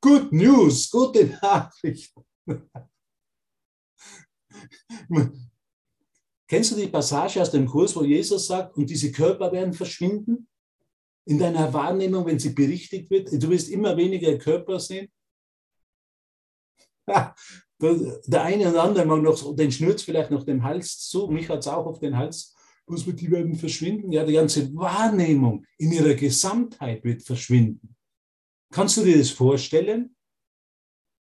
[0.00, 2.24] Good News, gute Nachrichten.
[6.48, 10.48] Kennst du die Passage aus dem Kurs, wo Jesus sagt, und diese Körper werden verschwinden?
[11.24, 15.08] In deiner Wahrnehmung, wenn sie berichtigt wird, du wirst immer weniger Körper sehen.
[17.06, 21.60] Der eine oder andere mag noch den Schnürz vielleicht noch dem Hals zu, mich hat
[21.60, 22.54] es auch auf den Hals,
[22.86, 24.12] man die werden verschwinden.
[24.12, 27.96] Ja, die ganze Wahrnehmung in ihrer Gesamtheit wird verschwinden.
[28.70, 30.14] Kannst du dir das vorstellen?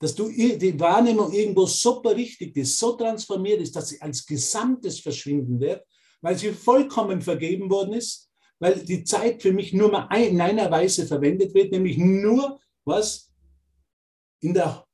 [0.00, 5.00] Dass du die Wahrnehmung irgendwo so berichtigt ist, so transformiert ist, dass sie als Gesamtes
[5.00, 5.84] verschwinden wird,
[6.20, 8.27] weil sie vollkommen vergeben worden ist,
[8.60, 13.32] weil die Zeit für mich nur mal in einer Weise verwendet wird, nämlich nur was
[14.40, 14.84] in der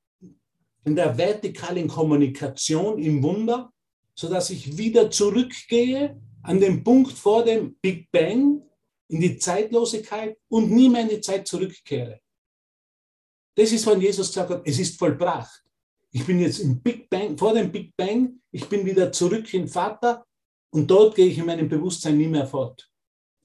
[0.84, 3.72] in der vertikalen Kommunikation im Wunder,
[4.14, 8.62] sodass ich wieder zurückgehe an den Punkt vor dem Big Bang
[9.08, 12.20] in die Zeitlosigkeit und nie mehr in die Zeit zurückkehre.
[13.56, 15.62] Das ist, wann Jesus gesagt hat, es ist vollbracht.
[16.10, 19.66] Ich bin jetzt im Big Bang, vor dem Big Bang, ich bin wieder zurück in
[19.66, 20.24] Vater
[20.70, 22.88] und dort gehe ich in meinem Bewusstsein nie mehr fort.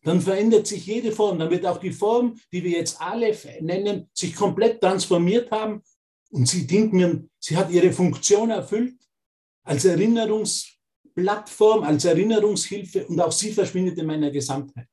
[0.03, 4.09] Dann verändert sich jede Form, dann wird auch die Form, die wir jetzt alle nennen,
[4.13, 5.83] sich komplett transformiert haben
[6.31, 8.95] und sie dient mir, sie hat ihre Funktion erfüllt
[9.63, 14.87] als Erinnerungsplattform, als Erinnerungshilfe und auch sie verschwindet in meiner Gesamtheit.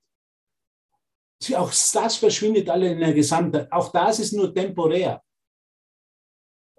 [1.41, 3.71] Sie, auch das verschwindet alle in der Gesamtheit.
[3.71, 5.23] Auch das ist nur temporär.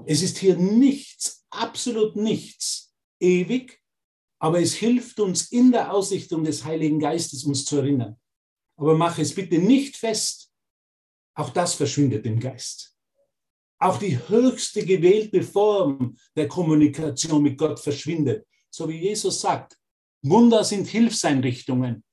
[0.06, 3.77] Es ist hier nichts, absolut nichts ewig,
[4.40, 8.18] aber es hilft uns in der Ausrichtung des Heiligen Geistes, uns zu erinnern.
[8.76, 10.52] Aber mache es bitte nicht fest.
[11.36, 12.96] Auch das verschwindet im Geist.
[13.80, 18.46] Auch die höchste gewählte Form der Kommunikation mit Gott verschwindet.
[18.70, 19.78] So wie Jesus sagt,
[20.24, 22.04] Wunder sind Hilfseinrichtungen.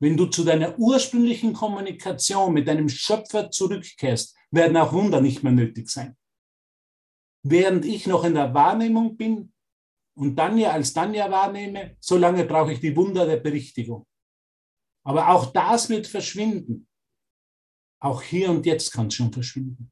[0.00, 5.52] Wenn du zu deiner ursprünglichen Kommunikation mit deinem Schöpfer zurückkehrst, werden auch Wunder nicht mehr
[5.52, 6.16] nötig sein.
[7.42, 9.53] Während ich noch in der Wahrnehmung bin
[10.14, 14.06] und dann ja als dann ja wahrnehme, solange brauche ich die Wunder der Berichtigung.
[15.04, 16.88] Aber auch das wird verschwinden.
[18.00, 19.90] Auch hier und jetzt kann es schon verschwinden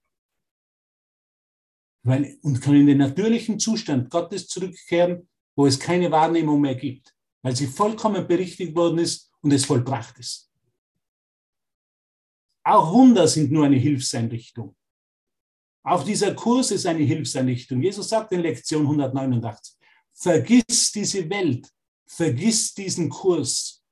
[2.02, 7.14] weil, und kann in den natürlichen Zustand Gottes zurückkehren, wo es keine Wahrnehmung mehr gibt,
[7.42, 10.50] weil sie vollkommen berichtigt worden ist und es vollbracht ist.
[12.64, 14.76] Auch Wunder sind nur eine Hilfseinrichtung.
[15.84, 17.82] Auch dieser Kurs ist eine Hilfseinrichtung.
[17.82, 19.76] Jesus sagt in Lektion 189,
[20.22, 21.68] vergiss diese Welt,
[22.06, 23.84] vergiss diesen Kurs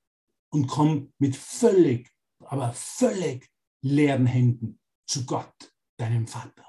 [0.50, 2.08] und komm mit völlig,
[2.38, 3.50] aber völlig
[3.82, 6.66] leeren Händen zu Gott, deinem Vater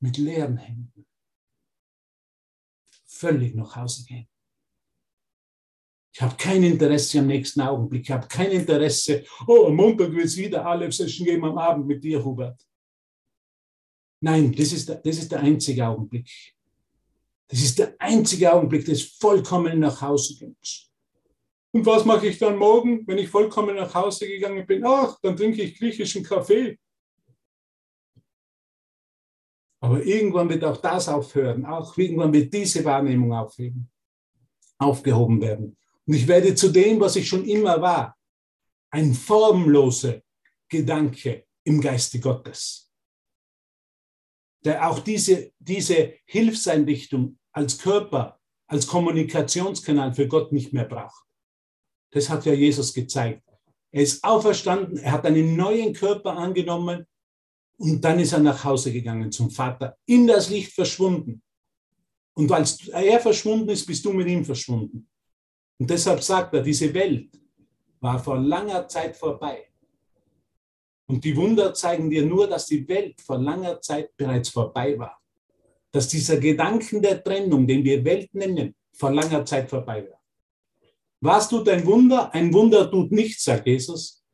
[0.00, 1.06] mit leeren Händen
[3.06, 4.28] völlig nach Hause gehen.
[6.12, 8.02] Ich habe kein Interesse am nächsten Augenblick.
[8.02, 12.02] Ich habe kein Interesse, oh, am Montag wird es wieder Aleph-Session geben am Abend mit
[12.02, 12.60] dir, Hubert.
[14.20, 16.28] Nein, das ist, der, das ist der einzige Augenblick.
[17.52, 20.90] Das ist der einzige Augenblick des vollkommen nach Hause gehens.
[21.70, 24.82] Und was mache ich dann morgen, wenn ich vollkommen nach Hause gegangen bin?
[24.86, 26.78] Ach, dann trinke ich griechischen Kaffee.
[29.80, 31.66] Aber irgendwann wird auch das aufhören.
[31.66, 33.90] Auch irgendwann wird diese Wahrnehmung aufheben,
[34.78, 35.76] aufgehoben werden.
[36.06, 38.16] Und ich werde zu dem, was ich schon immer war.
[38.90, 40.22] ein formloser
[40.70, 42.90] Gedanke im Geiste Gottes,
[44.64, 51.24] der auch diese, diese Hilfseinrichtung als Körper, als Kommunikationskanal für Gott nicht mehr braucht.
[52.10, 53.42] Das hat ja Jesus gezeigt.
[53.90, 57.06] Er ist auferstanden, er hat einen neuen Körper angenommen
[57.76, 61.42] und dann ist er nach Hause gegangen zum Vater, in das Licht verschwunden.
[62.34, 65.08] Und als er verschwunden ist, bist du mit ihm verschwunden.
[65.78, 67.38] Und deshalb sagt er, diese Welt
[68.00, 69.68] war vor langer Zeit vorbei.
[71.06, 75.21] Und die Wunder zeigen dir nur, dass die Welt vor langer Zeit bereits vorbei war.
[75.92, 80.20] Dass dieser Gedanken der Trennung, den wir Welt nennen, vor langer Zeit vorbei war.
[81.20, 82.34] Was tut ein Wunder?
[82.34, 84.24] Ein Wunder tut nichts, sagt Jesus.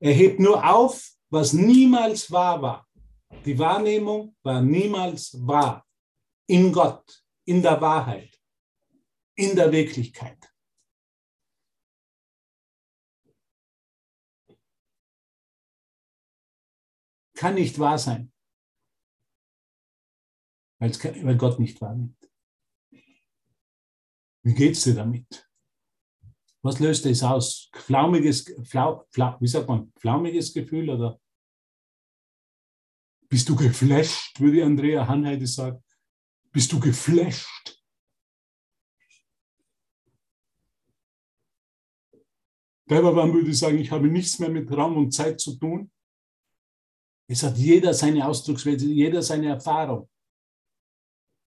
[0.00, 2.88] Er hebt nur auf, was niemals wahr war.
[3.44, 5.86] Die Wahrnehmung war niemals wahr.
[6.46, 8.40] In Gott, in der Wahrheit,
[9.34, 10.38] in der Wirklichkeit.
[17.34, 18.32] Kann nicht wahr sein,
[20.78, 22.16] weil Gott nicht wahrnimmt.
[24.42, 25.48] Wie geht's dir damit?
[26.62, 27.70] Was löst es aus?
[27.74, 31.20] Flaumiges, flau, flau, wie sagt man, flaumiges Gefühl oder
[33.28, 35.82] bist du geflasht, würde Andrea Hanheide sagen.
[36.50, 37.78] Bist du geflasht?
[42.86, 45.90] Berbermann würde sagen, ich habe nichts mehr mit Raum und Zeit zu tun.
[47.30, 50.08] Es hat jeder seine Ausdrucksweise, jeder seine Erfahrung.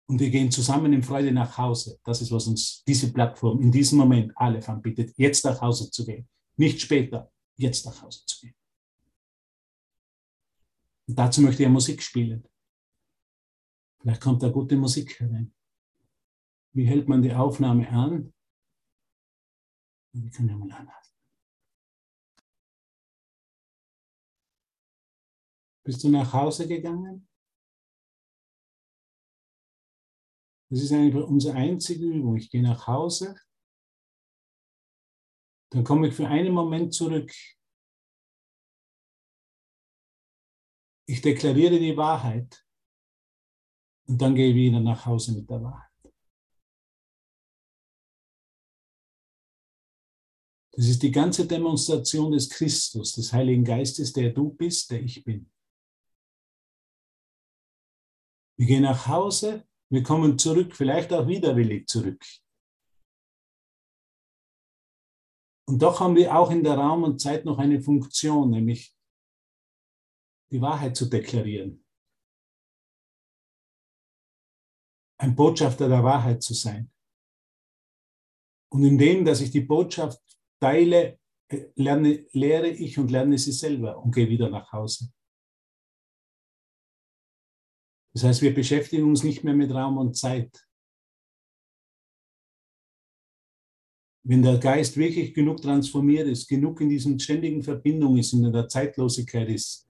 [0.07, 1.99] Und wir gehen zusammen in Freude nach Hause.
[2.03, 6.05] Das ist, was uns diese Plattform in diesem Moment alle anbietet, jetzt nach Hause zu
[6.05, 6.27] gehen.
[6.57, 8.55] Nicht später, jetzt nach Hause zu gehen.
[11.07, 12.47] Und dazu möchte er Musik spielen.
[14.01, 15.53] Vielleicht kommt da gute Musik herein.
[16.73, 18.33] Wie hält man die Aufnahme an?
[20.13, 21.01] Wir können ja mal anhalten.
[25.83, 27.27] Bist du nach Hause gegangen?
[30.71, 32.37] Das ist eigentlich unsere einzige Übung.
[32.37, 33.35] Ich gehe nach Hause,
[35.69, 37.29] dann komme ich für einen Moment zurück.
[41.07, 42.65] Ich deklariere die Wahrheit
[44.07, 45.91] und dann gehe ich wieder nach Hause mit der Wahrheit.
[50.71, 55.21] Das ist die ganze Demonstration des Christus, des Heiligen Geistes, der du bist, der ich
[55.21, 55.51] bin.
[58.57, 62.23] Wir gehen nach Hause, wir kommen zurück, vielleicht auch widerwillig zurück.
[65.67, 68.95] Und doch haben wir auch in der Raum und Zeit noch eine Funktion, nämlich
[70.51, 71.85] die Wahrheit zu deklarieren.
[75.19, 76.91] Ein Botschafter der Wahrheit zu sein.
[78.71, 80.21] Und indem, dass ich die Botschaft
[80.61, 81.19] teile,
[81.75, 85.11] lerne, lehre ich und lerne sie selber und gehe wieder nach Hause.
[88.13, 90.67] Das heißt, wir beschäftigen uns nicht mehr mit Raum und Zeit.
[94.23, 98.53] Wenn der Geist wirklich genug transformiert ist, genug in diesen ständigen Verbindungen ist und in
[98.53, 99.89] der Zeitlosigkeit ist,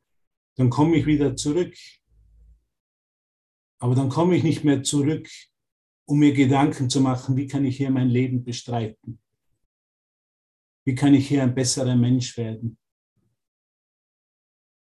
[0.56, 1.76] dann komme ich wieder zurück.
[3.80, 5.28] Aber dann komme ich nicht mehr zurück,
[6.06, 9.20] um mir Gedanken zu machen, wie kann ich hier mein Leben bestreiten?
[10.86, 12.78] Wie kann ich hier ein besserer Mensch werden?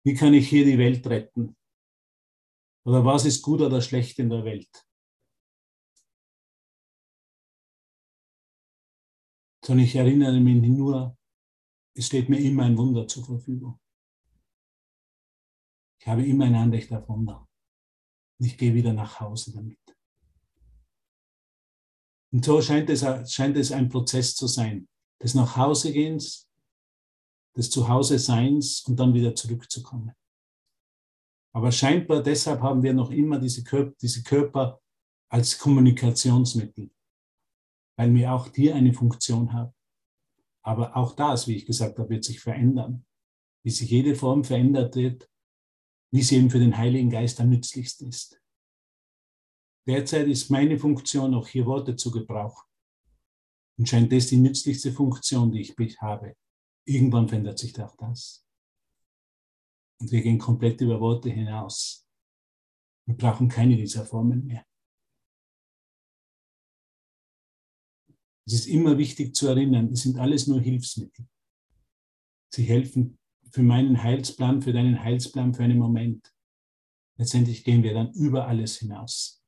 [0.03, 1.55] Wie kann ich hier die Welt retten?
[2.83, 4.87] Oder was ist gut oder schlecht in der Welt?
[9.63, 11.17] Sondern ich erinnere mich nur,
[11.93, 13.79] es steht mir immer ein Wunder zur Verfügung.
[15.99, 17.47] Ich habe immer ein Anrecht auf Wunder.
[18.39, 19.77] Und ich gehe wieder nach Hause damit.
[22.31, 24.87] Und so scheint es, scheint es ein Prozess zu sein,
[25.21, 26.49] des Nachhausegehens,
[27.55, 30.15] des Zuhause-Seins und dann wieder zurückzukommen.
[31.53, 34.81] Aber scheinbar deshalb haben wir noch immer diese Körper, diese Körper
[35.29, 36.91] als Kommunikationsmittel,
[37.97, 39.73] weil wir auch die eine Funktion haben.
[40.63, 43.05] Aber auch das, wie ich gesagt habe, wird sich verändern.
[43.63, 45.29] Wie sich jede Form verändert wird,
[46.11, 48.41] wie sie eben für den Heiligen Geist am nützlichsten ist.
[49.87, 52.67] Derzeit ist meine Funktion, auch hier Worte zu gebrauchen.
[53.77, 56.35] Und scheint das die nützlichste Funktion, die ich habe.
[56.85, 58.45] Irgendwann verändert sich auch das.
[60.01, 62.05] Und wir gehen komplett über Worte hinaus.
[63.05, 64.65] Wir brauchen keine dieser Formen mehr.
[68.45, 71.27] Es ist immer wichtig zu erinnern, es sind alles nur Hilfsmittel.
[72.53, 73.17] Sie helfen
[73.51, 76.33] für meinen Heilsplan, für deinen Heilsplan für einen Moment.
[77.17, 79.43] Letztendlich gehen wir dann über alles hinaus.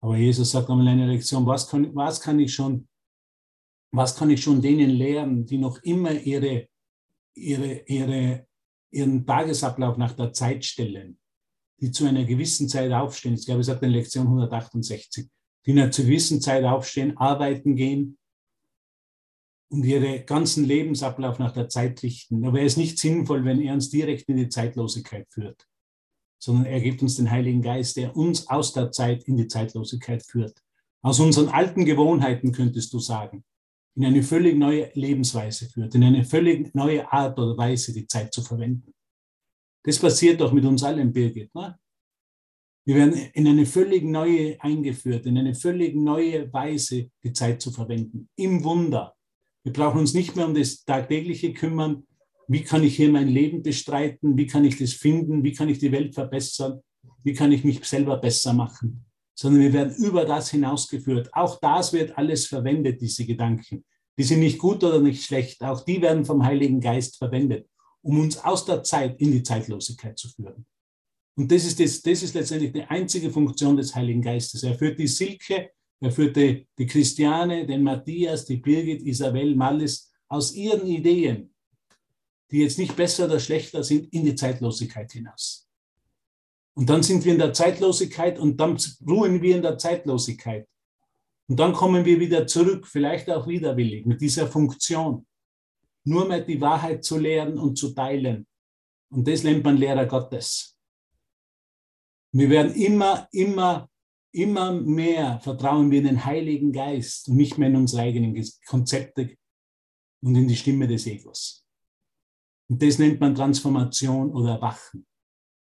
[0.00, 2.88] Aber Jesus sagt einmal eine Lektion, was kann, was kann ich schon,
[3.90, 6.68] was kann ich schon denen lehren, die noch immer ihre
[7.38, 8.47] ihre, ihre,
[8.90, 11.18] ihren Tagesablauf nach der Zeit stellen,
[11.80, 15.28] die zu einer gewissen Zeit aufstehen, ich glaube, es hat in Lektion 168,
[15.66, 18.18] die einer zu gewissen Zeit aufstehen, arbeiten gehen
[19.70, 22.44] und ihre ganzen Lebensablauf nach der Zeit richten.
[22.44, 25.66] Aber es ist nicht sinnvoll, wenn er uns direkt in die Zeitlosigkeit führt,
[26.38, 30.22] sondern er gibt uns den Heiligen Geist, der uns aus der Zeit in die Zeitlosigkeit
[30.22, 30.58] führt.
[31.02, 33.44] Aus unseren alten Gewohnheiten könntest du sagen,
[33.96, 38.32] in eine völlig neue Lebensweise führt, in eine völlig neue Art oder Weise die Zeit
[38.32, 38.92] zu verwenden.
[39.82, 41.54] Das passiert doch mit uns allen, Birgit.
[41.54, 41.78] Ne?
[42.84, 47.70] Wir werden in eine völlig neue eingeführt, in eine völlig neue Weise die Zeit zu
[47.70, 48.28] verwenden.
[48.36, 49.14] Im Wunder.
[49.62, 52.06] Wir brauchen uns nicht mehr um das Tagtägliche kümmern.
[52.46, 54.36] Wie kann ich hier mein Leben bestreiten?
[54.38, 55.44] Wie kann ich das finden?
[55.44, 56.80] Wie kann ich die Welt verbessern?
[57.22, 59.04] Wie kann ich mich selber besser machen?
[59.38, 61.32] Sondern wir werden über das hinausgeführt.
[61.32, 63.84] Auch das wird alles verwendet, diese Gedanken.
[64.18, 65.62] Die sind nicht gut oder nicht schlecht.
[65.62, 67.68] Auch die werden vom Heiligen Geist verwendet,
[68.02, 70.66] um uns aus der Zeit in die Zeitlosigkeit zu führen.
[71.36, 74.64] Und das ist, das, das ist letztendlich die einzige Funktion des Heiligen Geistes.
[74.64, 75.70] Er führt die Silke
[76.00, 81.52] er führte die Christiane, den Matthias, die Birgit, Isabel, Mallis aus ihren Ideen,
[82.50, 85.67] die jetzt nicht besser oder schlechter sind, in die Zeitlosigkeit hinaus.
[86.78, 90.64] Und dann sind wir in der Zeitlosigkeit und dann ruhen wir in der Zeitlosigkeit.
[91.48, 95.26] Und dann kommen wir wieder zurück, vielleicht auch widerwillig, mit dieser Funktion.
[96.04, 98.46] Nur mehr die Wahrheit zu lehren und zu teilen.
[99.10, 100.78] Und das nennt man Lehrer Gottes.
[102.30, 103.88] Wir werden immer, immer
[104.30, 109.36] immer mehr vertrauen wir in den Heiligen Geist und nicht mehr in unsere eigenen Konzepte
[110.22, 111.64] und in die Stimme des Egos.
[112.68, 115.08] Und das nennt man Transformation oder Erwachen.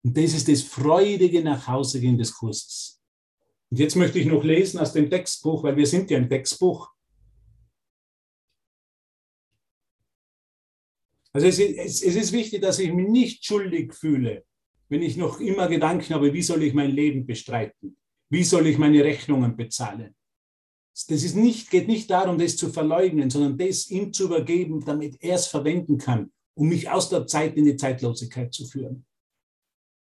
[0.04, 3.02] Und das ist das freudige Nachhausegehen des Kurses.
[3.70, 6.90] Und jetzt möchte ich noch lesen aus dem Textbuch, weil wir sind ja im Textbuch.
[11.34, 14.46] Also es ist, es ist wichtig, dass ich mich nicht schuldig fühle,
[14.90, 17.98] wenn ich noch immer Gedanken habe, wie soll ich mein Leben bestreiten.
[18.30, 20.16] Wie soll ich meine Rechnungen bezahlen?
[20.94, 25.22] Das ist nicht, geht nicht darum, das zu verleugnen, sondern das ihm zu übergeben, damit
[25.22, 29.06] er es verwenden kann, um mich aus der Zeit in die Zeitlosigkeit zu führen.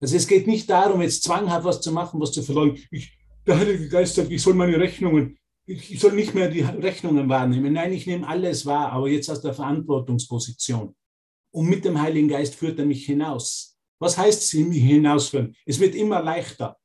[0.02, 2.84] Also es geht nicht darum, jetzt zwanghaft was zu machen, was zu verleugnen.
[2.92, 7.30] Ich, der Heilige Geist sagt, ich soll meine Rechnungen, ich soll nicht mehr die Rechnungen
[7.30, 7.74] wahrnehmen.
[7.74, 10.96] Nein, ich nehme alles wahr, aber jetzt aus der Verantwortungsposition.
[11.52, 13.78] Und mit dem Heiligen Geist führt er mich hinaus.
[14.00, 15.56] Was heißt sie mich hinausführen?
[15.66, 16.78] Es wird immer leichter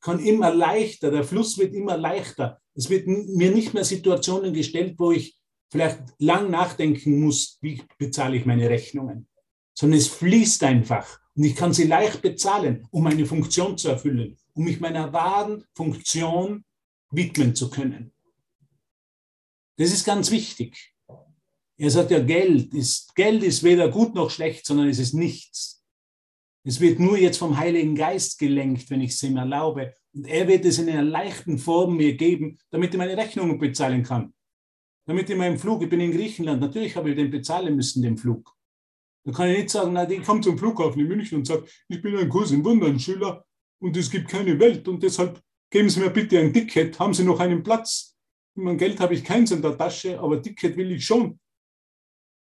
[0.00, 2.60] kann immer leichter, der Fluss wird immer leichter.
[2.74, 5.38] Es wird mir nicht mehr Situationen gestellt, wo ich
[5.70, 9.28] vielleicht lang nachdenken muss, wie bezahle ich meine Rechnungen,
[9.74, 14.36] sondern es fließt einfach und ich kann sie leicht bezahlen, um meine Funktion zu erfüllen,
[14.52, 16.66] um mich meiner wahren Funktion
[17.10, 18.12] widmen zu können.
[19.78, 20.92] Das ist ganz wichtig.
[21.78, 25.82] Er sagt ja, Geld ist, Geld ist weder gut noch schlecht, sondern es ist nichts.
[26.62, 29.94] Es wird nur jetzt vom Heiligen Geist gelenkt, wenn ich es ihm erlaube.
[30.12, 34.02] Und er wird es in einer leichten Form mir geben, damit ich meine Rechnungen bezahlen
[34.02, 34.34] kann.
[35.06, 38.18] Damit ich meinen Flug, ich bin in Griechenland, natürlich habe ich den bezahlen müssen, den
[38.18, 38.59] Flug.
[39.30, 42.02] Da kann ich nicht sagen, na, ich komme zum Flughafen in München und sage, ich
[42.02, 43.46] bin ein Kurs im Wundern Schüler
[43.78, 47.22] und es gibt keine Welt und deshalb geben Sie mir bitte ein Ticket, haben Sie
[47.22, 48.16] noch einen Platz?
[48.56, 51.38] Mein Geld habe ich keins in der Tasche, aber Ticket will ich schon.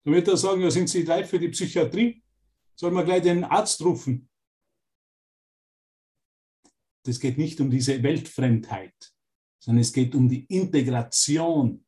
[0.05, 2.23] Dann wird er sagen, ja, sind Sie leid für die Psychiatrie?
[2.77, 4.29] soll man gleich den Arzt rufen.
[7.07, 9.15] Es geht nicht um diese Weltfremdheit,
[9.59, 11.87] sondern es geht um die Integration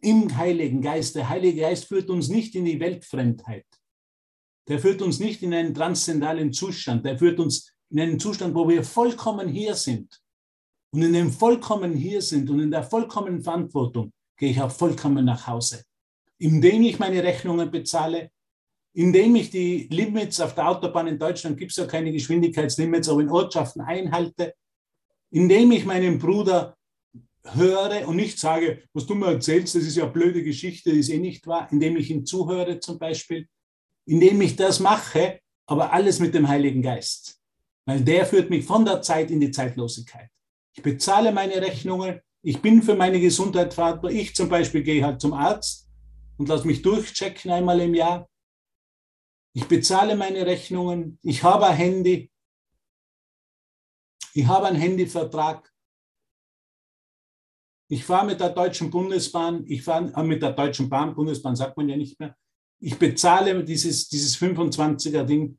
[0.00, 1.16] im Heiligen Geist.
[1.16, 3.66] Der Heilige Geist führt uns nicht in die Weltfremdheit.
[4.68, 7.04] Der führt uns nicht in einen transzendalen Zustand.
[7.04, 10.20] Der führt uns in einen Zustand, wo wir vollkommen hier sind.
[10.94, 15.24] Und in dem vollkommen hier sind und in der vollkommenen Verantwortung gehe ich auch vollkommen
[15.24, 15.84] nach Hause.
[16.38, 18.30] Indem ich meine Rechnungen bezahle,
[18.94, 23.22] indem ich die Limits auf der Autobahn in Deutschland gibt es ja keine Geschwindigkeitslimits, aber
[23.22, 24.54] in Ortschaften einhalte,
[25.30, 26.76] indem ich meinen Bruder
[27.44, 31.08] höre und nicht sage, was du mir erzählst, das ist ja blöde Geschichte, das ist
[31.10, 33.48] eh nicht wahr, indem ich ihm zuhöre zum Beispiel,
[34.06, 37.40] indem ich das mache, aber alles mit dem Heiligen Geist,
[37.86, 40.30] weil der führt mich von der Zeit in die Zeitlosigkeit.
[40.74, 44.22] Ich bezahle meine Rechnungen, ich bin für meine Gesundheit verantwortlich.
[44.22, 45.88] Ich zum Beispiel gehe halt zum Arzt
[46.38, 48.28] und lasse mich durchchecken einmal im Jahr
[49.54, 51.18] ich bezahle meine Rechnungen.
[51.22, 52.30] Ich habe ein Handy.
[54.34, 55.70] Ich habe einen Handyvertrag.
[57.88, 59.66] Ich fahre mit der Deutschen Bundesbahn.
[59.66, 61.14] Ich fahre mit der Deutschen Bahn.
[61.14, 62.34] Bundesbahn sagt man ja nicht mehr.
[62.84, 65.56] Ich bezahle dieses, dieses 25er Ding.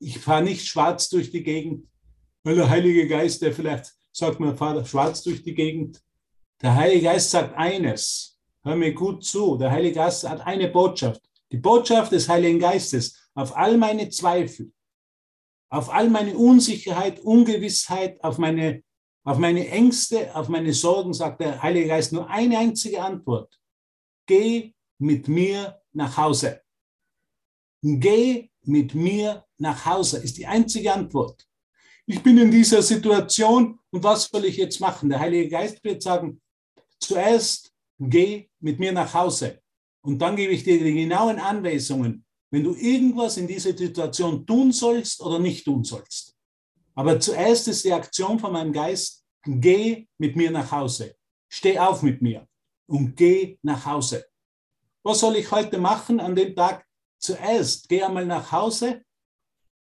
[0.00, 1.86] Ich fahre nicht schwarz durch die Gegend,
[2.42, 6.02] weil der Heilige Geist, der vielleicht sagt, man fahrt schwarz durch die Gegend.
[6.60, 8.36] Der Heilige Geist sagt eines.
[8.64, 9.58] Hör mir gut zu.
[9.58, 11.22] Der Heilige Geist hat eine Botschaft.
[11.52, 14.72] Die Botschaft des Heiligen Geistes auf all meine Zweifel,
[15.68, 18.82] auf all meine Unsicherheit, Ungewissheit, auf meine,
[19.22, 23.56] auf meine Ängste, auf meine Sorgen, sagt der Heilige Geist nur eine einzige Antwort.
[24.26, 26.60] Geh mit mir nach Hause.
[27.82, 31.46] Geh mit mir nach Hause ist die einzige Antwort.
[32.06, 35.08] Ich bin in dieser Situation und was soll ich jetzt machen?
[35.08, 36.40] Der Heilige Geist wird sagen,
[36.98, 39.62] zuerst geh mit mir nach Hause
[40.02, 44.72] und dann gebe ich dir die genauen Anweisungen, wenn du irgendwas in dieser Situation tun
[44.72, 46.36] sollst oder nicht tun sollst.
[46.94, 51.14] Aber zuerst ist die Aktion von meinem Geist, geh mit mir nach Hause.
[51.48, 52.46] Steh auf mit mir
[52.86, 54.29] und geh nach Hause.
[55.02, 56.86] Was soll ich heute machen an dem Tag?
[57.18, 59.02] Zuerst geh einmal nach Hause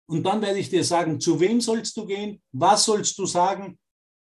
[0.06, 3.78] und dann werde ich dir sagen, zu wem sollst du gehen, was sollst du sagen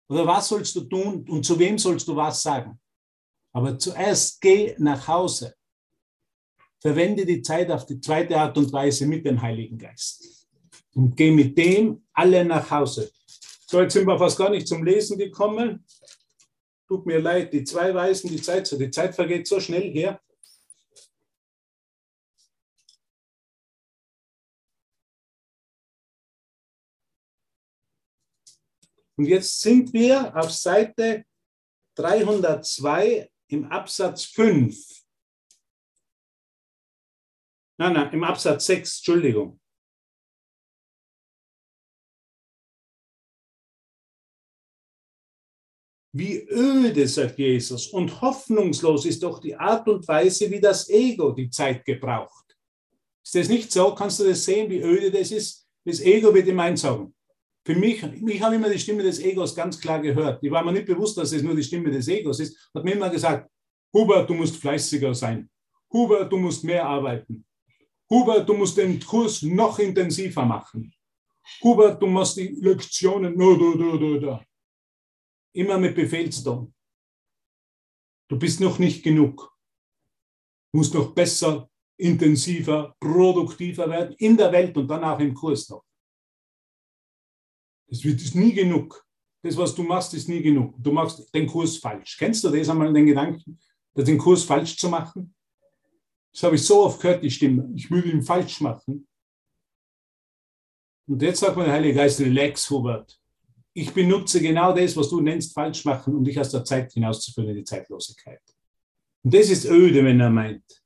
[0.08, 2.80] oder was sollst du tun und zu wem sollst du was sagen.
[3.52, 5.56] Aber zuerst geh nach Hause.
[6.80, 10.48] Verwende die Zeit auf die zweite Art und Weise mit dem Heiligen Geist.
[10.94, 13.12] Und geh mit dem alle nach Hause.
[13.68, 15.86] So, jetzt sind wir fast gar nicht zum Lesen gekommen.
[16.88, 20.20] Tut mir leid, die zwei Weisen, die Zeit, die Zeit vergeht so schnell her.
[29.20, 31.26] Und jetzt sind wir auf Seite
[31.96, 34.78] 302 im Absatz 5.
[37.78, 39.60] Nein, nein, im Absatz 6, Entschuldigung.
[46.14, 51.32] Wie öde, sagt Jesus, und hoffnungslos ist doch die Art und Weise, wie das Ego
[51.32, 52.58] die Zeit gebraucht.
[53.22, 53.94] Ist das nicht so?
[53.94, 55.68] Kannst du das sehen, wie öde das ist?
[55.84, 57.14] Das Ego wird ihm sagen.
[57.70, 60.44] Für mich, ich habe immer die Stimme des Egos ganz klar gehört.
[60.44, 62.72] Ich war mir nicht bewusst, dass es nur die Stimme des Egos ist.
[62.74, 63.48] Hat mir immer gesagt,
[63.94, 65.48] Hubert, du musst fleißiger sein.
[65.94, 67.46] Hubert, du musst mehr arbeiten.
[68.10, 70.92] Hubert, du musst den Kurs noch intensiver machen.
[71.64, 74.42] Hubert, du musst die Lektionen, no, no, no, no, no.
[75.54, 76.74] Immer mit Befehlston.
[78.28, 79.56] Du bist noch nicht genug.
[80.72, 85.70] Du musst noch besser, intensiver, produktiver werden in der Welt und dann auch im Kurs
[85.70, 85.84] noch.
[87.90, 89.06] Das wird ist nie genug.
[89.42, 90.76] Das, was du machst, ist nie genug.
[90.78, 92.18] Du machst den Kurs falsch.
[92.18, 93.60] Kennst du das einmal, den Gedanken,
[93.96, 95.34] den Kurs falsch zu machen?
[96.32, 97.70] Das habe ich so oft gehört, die Stimme.
[97.76, 99.08] Ich würde ihn falsch machen.
[101.08, 103.20] Und jetzt sagt mir der Heilige Geist, relax, Hubert
[103.80, 107.50] ich benutze genau das, was du nennst, falsch machen, um dich aus der Zeit hinauszuführen
[107.50, 108.42] in die Zeitlosigkeit.
[109.24, 110.84] Und das ist öde, wenn er meint.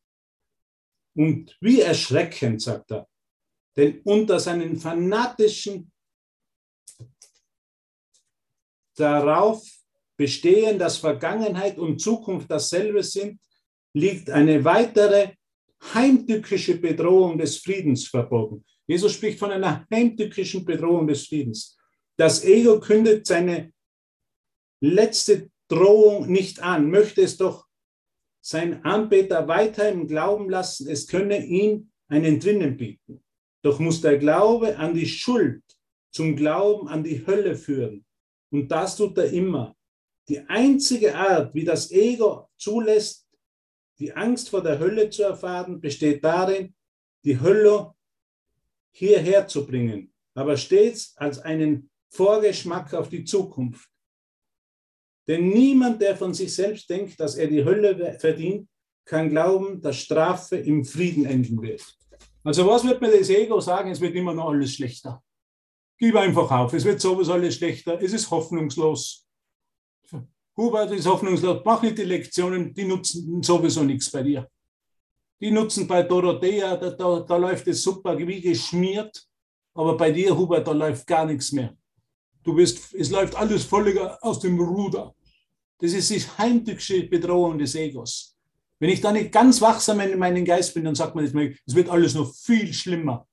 [1.15, 3.07] Und wie erschreckend, sagt er,
[3.75, 5.91] denn unter seinen fanatischen
[8.95, 9.63] darauf
[10.17, 13.39] bestehen, dass Vergangenheit und Zukunft dasselbe sind,
[13.93, 15.35] liegt eine weitere
[15.93, 18.63] heimtückische Bedrohung des Friedens verborgen.
[18.87, 21.77] Jesus spricht von einer heimtückischen Bedrohung des Friedens.
[22.17, 23.73] Das Ego kündet seine
[24.81, 27.67] letzte Drohung nicht an, möchte es doch
[28.41, 33.23] sein Anbeter weiterhin glauben lassen, es könne ihn ein Entrinnen bieten.
[33.63, 35.63] Doch muss der Glaube an die Schuld
[36.13, 38.05] zum Glauben an die Hölle führen.
[38.51, 39.75] Und das tut er immer.
[40.29, 43.27] Die einzige Art, wie das Ego zulässt,
[43.99, 46.73] die Angst vor der Hölle zu erfahren, besteht darin,
[47.25, 47.93] die Hölle
[48.91, 53.89] hierher zu bringen, aber stets als einen Vorgeschmack auf die Zukunft.
[55.27, 58.67] Denn niemand, der von sich selbst denkt, dass er die Hölle verdient,
[59.05, 61.81] kann glauben, dass Strafe im Frieden enden wird.
[62.43, 63.91] Also was wird mir das Ego sagen?
[63.91, 65.23] Es wird immer noch alles schlechter.
[66.03, 69.25] Gib einfach auf, es wird sowieso alles schlechter, es ist hoffnungslos.
[70.57, 74.45] Hubert ist hoffnungslos, mach nicht die Lektionen, die nutzen sowieso nichts bei dir.
[75.39, 79.25] Die nutzen bei Dorothea, da, da, da läuft es super wie geschmiert,
[79.73, 81.73] aber bei dir, Hubert, da läuft gar nichts mehr.
[82.43, 85.15] Du bist, es läuft alles völlig aus dem Ruder.
[85.77, 88.35] Das ist die heimtückische Bedrohung des Egos.
[88.77, 91.33] Wenn ich da nicht ganz wachsam in meinem Geist bin, dann sagt man, es
[91.73, 93.25] wird alles noch viel schlimmer.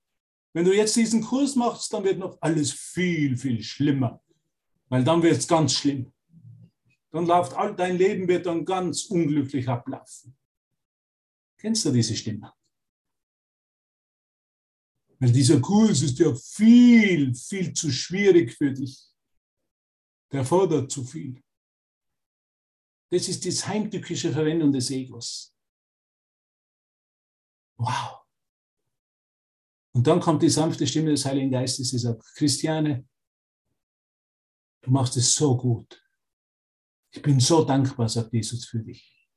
[0.53, 4.23] Wenn du jetzt diesen Kurs machst, dann wird noch alles viel, viel schlimmer.
[4.89, 6.13] Weil dann wird es ganz schlimm.
[7.13, 10.37] Dann läuft all dein Leben wird dann ganz unglücklich ablaufen.
[11.59, 12.53] Kennst du diese Stimme?
[15.19, 18.99] Weil dieser Kurs ist ja viel, viel zu schwierig für dich.
[20.33, 21.43] Der fordert zu viel.
[23.13, 25.55] Das ist die heimtückische Verwendung des Egos.
[27.77, 28.20] Wow.
[29.93, 33.07] Und dann kommt die sanfte Stimme des Heiligen Geistes, die sagt, Christiane,
[34.83, 36.01] du machst es so gut.
[37.13, 39.29] Ich bin so dankbar, sagt Jesus für dich.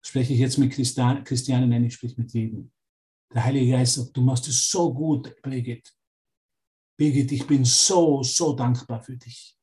[0.00, 2.72] Spreche ich jetzt mit Christiane, nein, ich spreche mit jedem.
[3.34, 5.92] Der Heilige Geist sagt, du machst es so gut, Birgit.
[6.96, 9.56] Birgit, ich bin so, so dankbar für dich.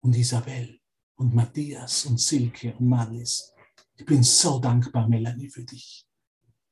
[0.00, 0.78] Und Isabel
[1.16, 3.52] und Matthias und Silke und Marlies.
[3.96, 6.06] Ich bin so dankbar, Melanie, für dich.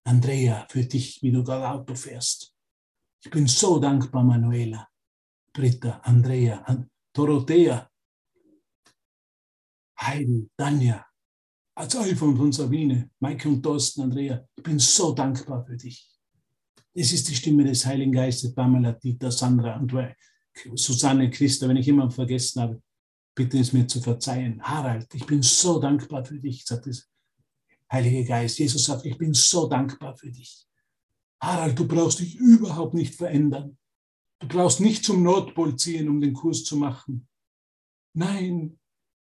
[0.05, 2.56] Andrea, für dich, wie du das Auto fährst.
[3.25, 4.89] Ich bin so dankbar, Manuela,
[5.53, 6.65] Britta, Andrea,
[7.13, 7.91] Dorothea,
[10.01, 11.05] Heidi, Tanja,
[11.75, 14.47] als Alfons und Sabine, Maike und Thorsten, Andrea.
[14.55, 16.09] Ich bin so dankbar für dich.
[16.95, 19.93] Es ist die Stimme des Heiligen Geistes, Pamela, Dieter, Sandra und
[20.75, 22.83] Susanne, Christa, wenn ich jemanden vergessen habe,
[23.35, 24.63] bitte es mir zu verzeihen.
[24.63, 27.11] Harald, ich bin so dankbar für dich, sagt das
[27.93, 28.59] Heilige Geist.
[28.59, 30.67] Jesus sagt, ich bin so dankbar für dich.
[31.43, 33.79] Harald, du brauchst dich überhaupt nicht verändern.
[34.41, 37.29] Du brauchst nicht zum Nordpol ziehen, um den Kurs zu machen.
[38.15, 38.79] Nein,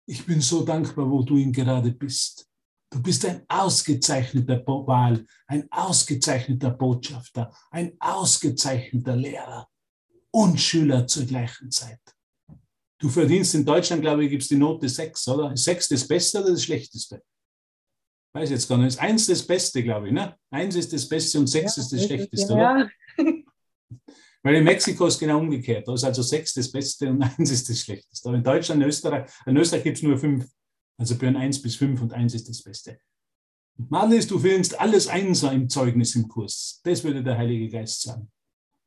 [0.08, 2.48] ich bin so dankbar, wo du ihn gerade bist.
[2.90, 9.68] Du bist ein ausgezeichneter Wahl, ein ausgezeichneter Botschafter, ein ausgezeichneter Lehrer
[10.30, 12.00] und Schüler zur gleichen Zeit.
[12.98, 15.52] Du verdienst in Deutschland, glaube ich, gibt es die Note 6, oder?
[15.52, 17.22] Ist 6 das Beste oder das Schlechteste?
[18.36, 18.88] Weiß jetzt gar nicht.
[18.88, 20.36] Ist 1 das Beste, glaube ich, ne?
[20.50, 22.74] 1 ist das Beste und 6 ja, ist das Schlechteste, ja.
[22.74, 22.90] oder?
[24.42, 25.88] Weil in Mexiko ist genau umgekehrt.
[25.88, 28.28] Da ist also 6 das Beste und 1 ist das Schlechteste.
[28.28, 30.46] Aber in Deutschland, in Österreich, in Österreich gibt es nur 5.
[30.98, 33.00] Also Björn 1 bis 5 und 1 ist das Beste.
[33.78, 36.82] Marlies, du findest alles Einser im Zeugnis im Kurs.
[36.84, 38.30] Das würde der Heilige Geist sagen.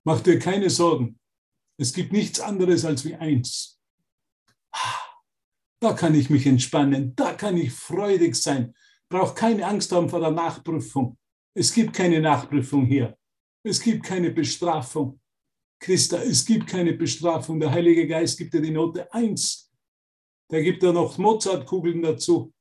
[0.04, 1.20] Mach dir keine Sorgen.
[1.80, 3.80] Es gibt nichts anderes als wie eins.
[5.80, 8.76] Da kann ich mich entspannen, da kann ich freudig sein.
[9.10, 11.18] Brauche keine Angst haben vor der Nachprüfung.
[11.56, 13.18] Es gibt keine Nachprüfung hier.
[13.64, 15.20] Es gibt keine Bestrafung.
[15.80, 17.60] Christa, es gibt keine Bestrafung.
[17.60, 19.72] Der Heilige Geist gibt dir die Note 1.
[20.52, 22.54] Der gibt dir noch Mozartkugeln dazu.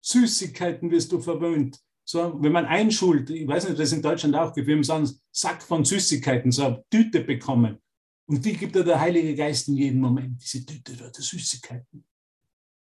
[0.00, 1.80] Süßigkeiten wirst du verwöhnt.
[2.04, 4.92] So, wenn man einschult, ich weiß nicht, das in Deutschland auch gibt, wir haben so
[4.92, 7.82] einen Sack von Süßigkeiten, so eine Tüte bekommen.
[8.28, 12.06] Und die gibt dir der Heilige Geist in jedem Moment, diese Tüte dort, die Süßigkeiten.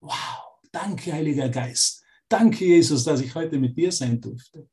[0.01, 2.03] Wow, danke, Heiliger Geist.
[2.34, 4.68] Danke, Jesus, dass ich heute mit dir sein durfte.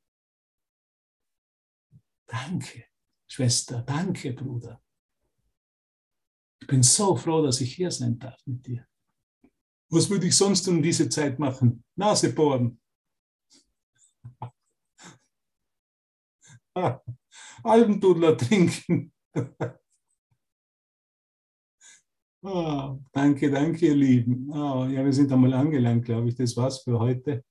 [2.26, 2.86] Danke,
[3.28, 3.82] Schwester.
[3.82, 4.82] Danke, Bruder.
[6.62, 8.88] Ich bin so froh, dass ich hier sein darf mit dir.
[9.90, 11.84] Was würde ich sonst um diese Zeit machen?
[11.96, 12.80] Nase bohren.
[17.62, 19.12] Algendudler trinken.
[22.42, 24.50] Oh, danke, danke, ihr Lieben.
[24.50, 26.36] Oh, ja, wir sind einmal angelangt, glaube ich.
[26.36, 27.44] Das war's für heute.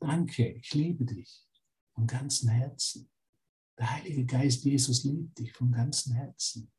[0.00, 1.46] Danke, ich liebe dich
[1.94, 3.10] von ganzem Herzen.
[3.78, 6.72] Der Heilige Geist Jesus liebt dich von ganzem Herzen.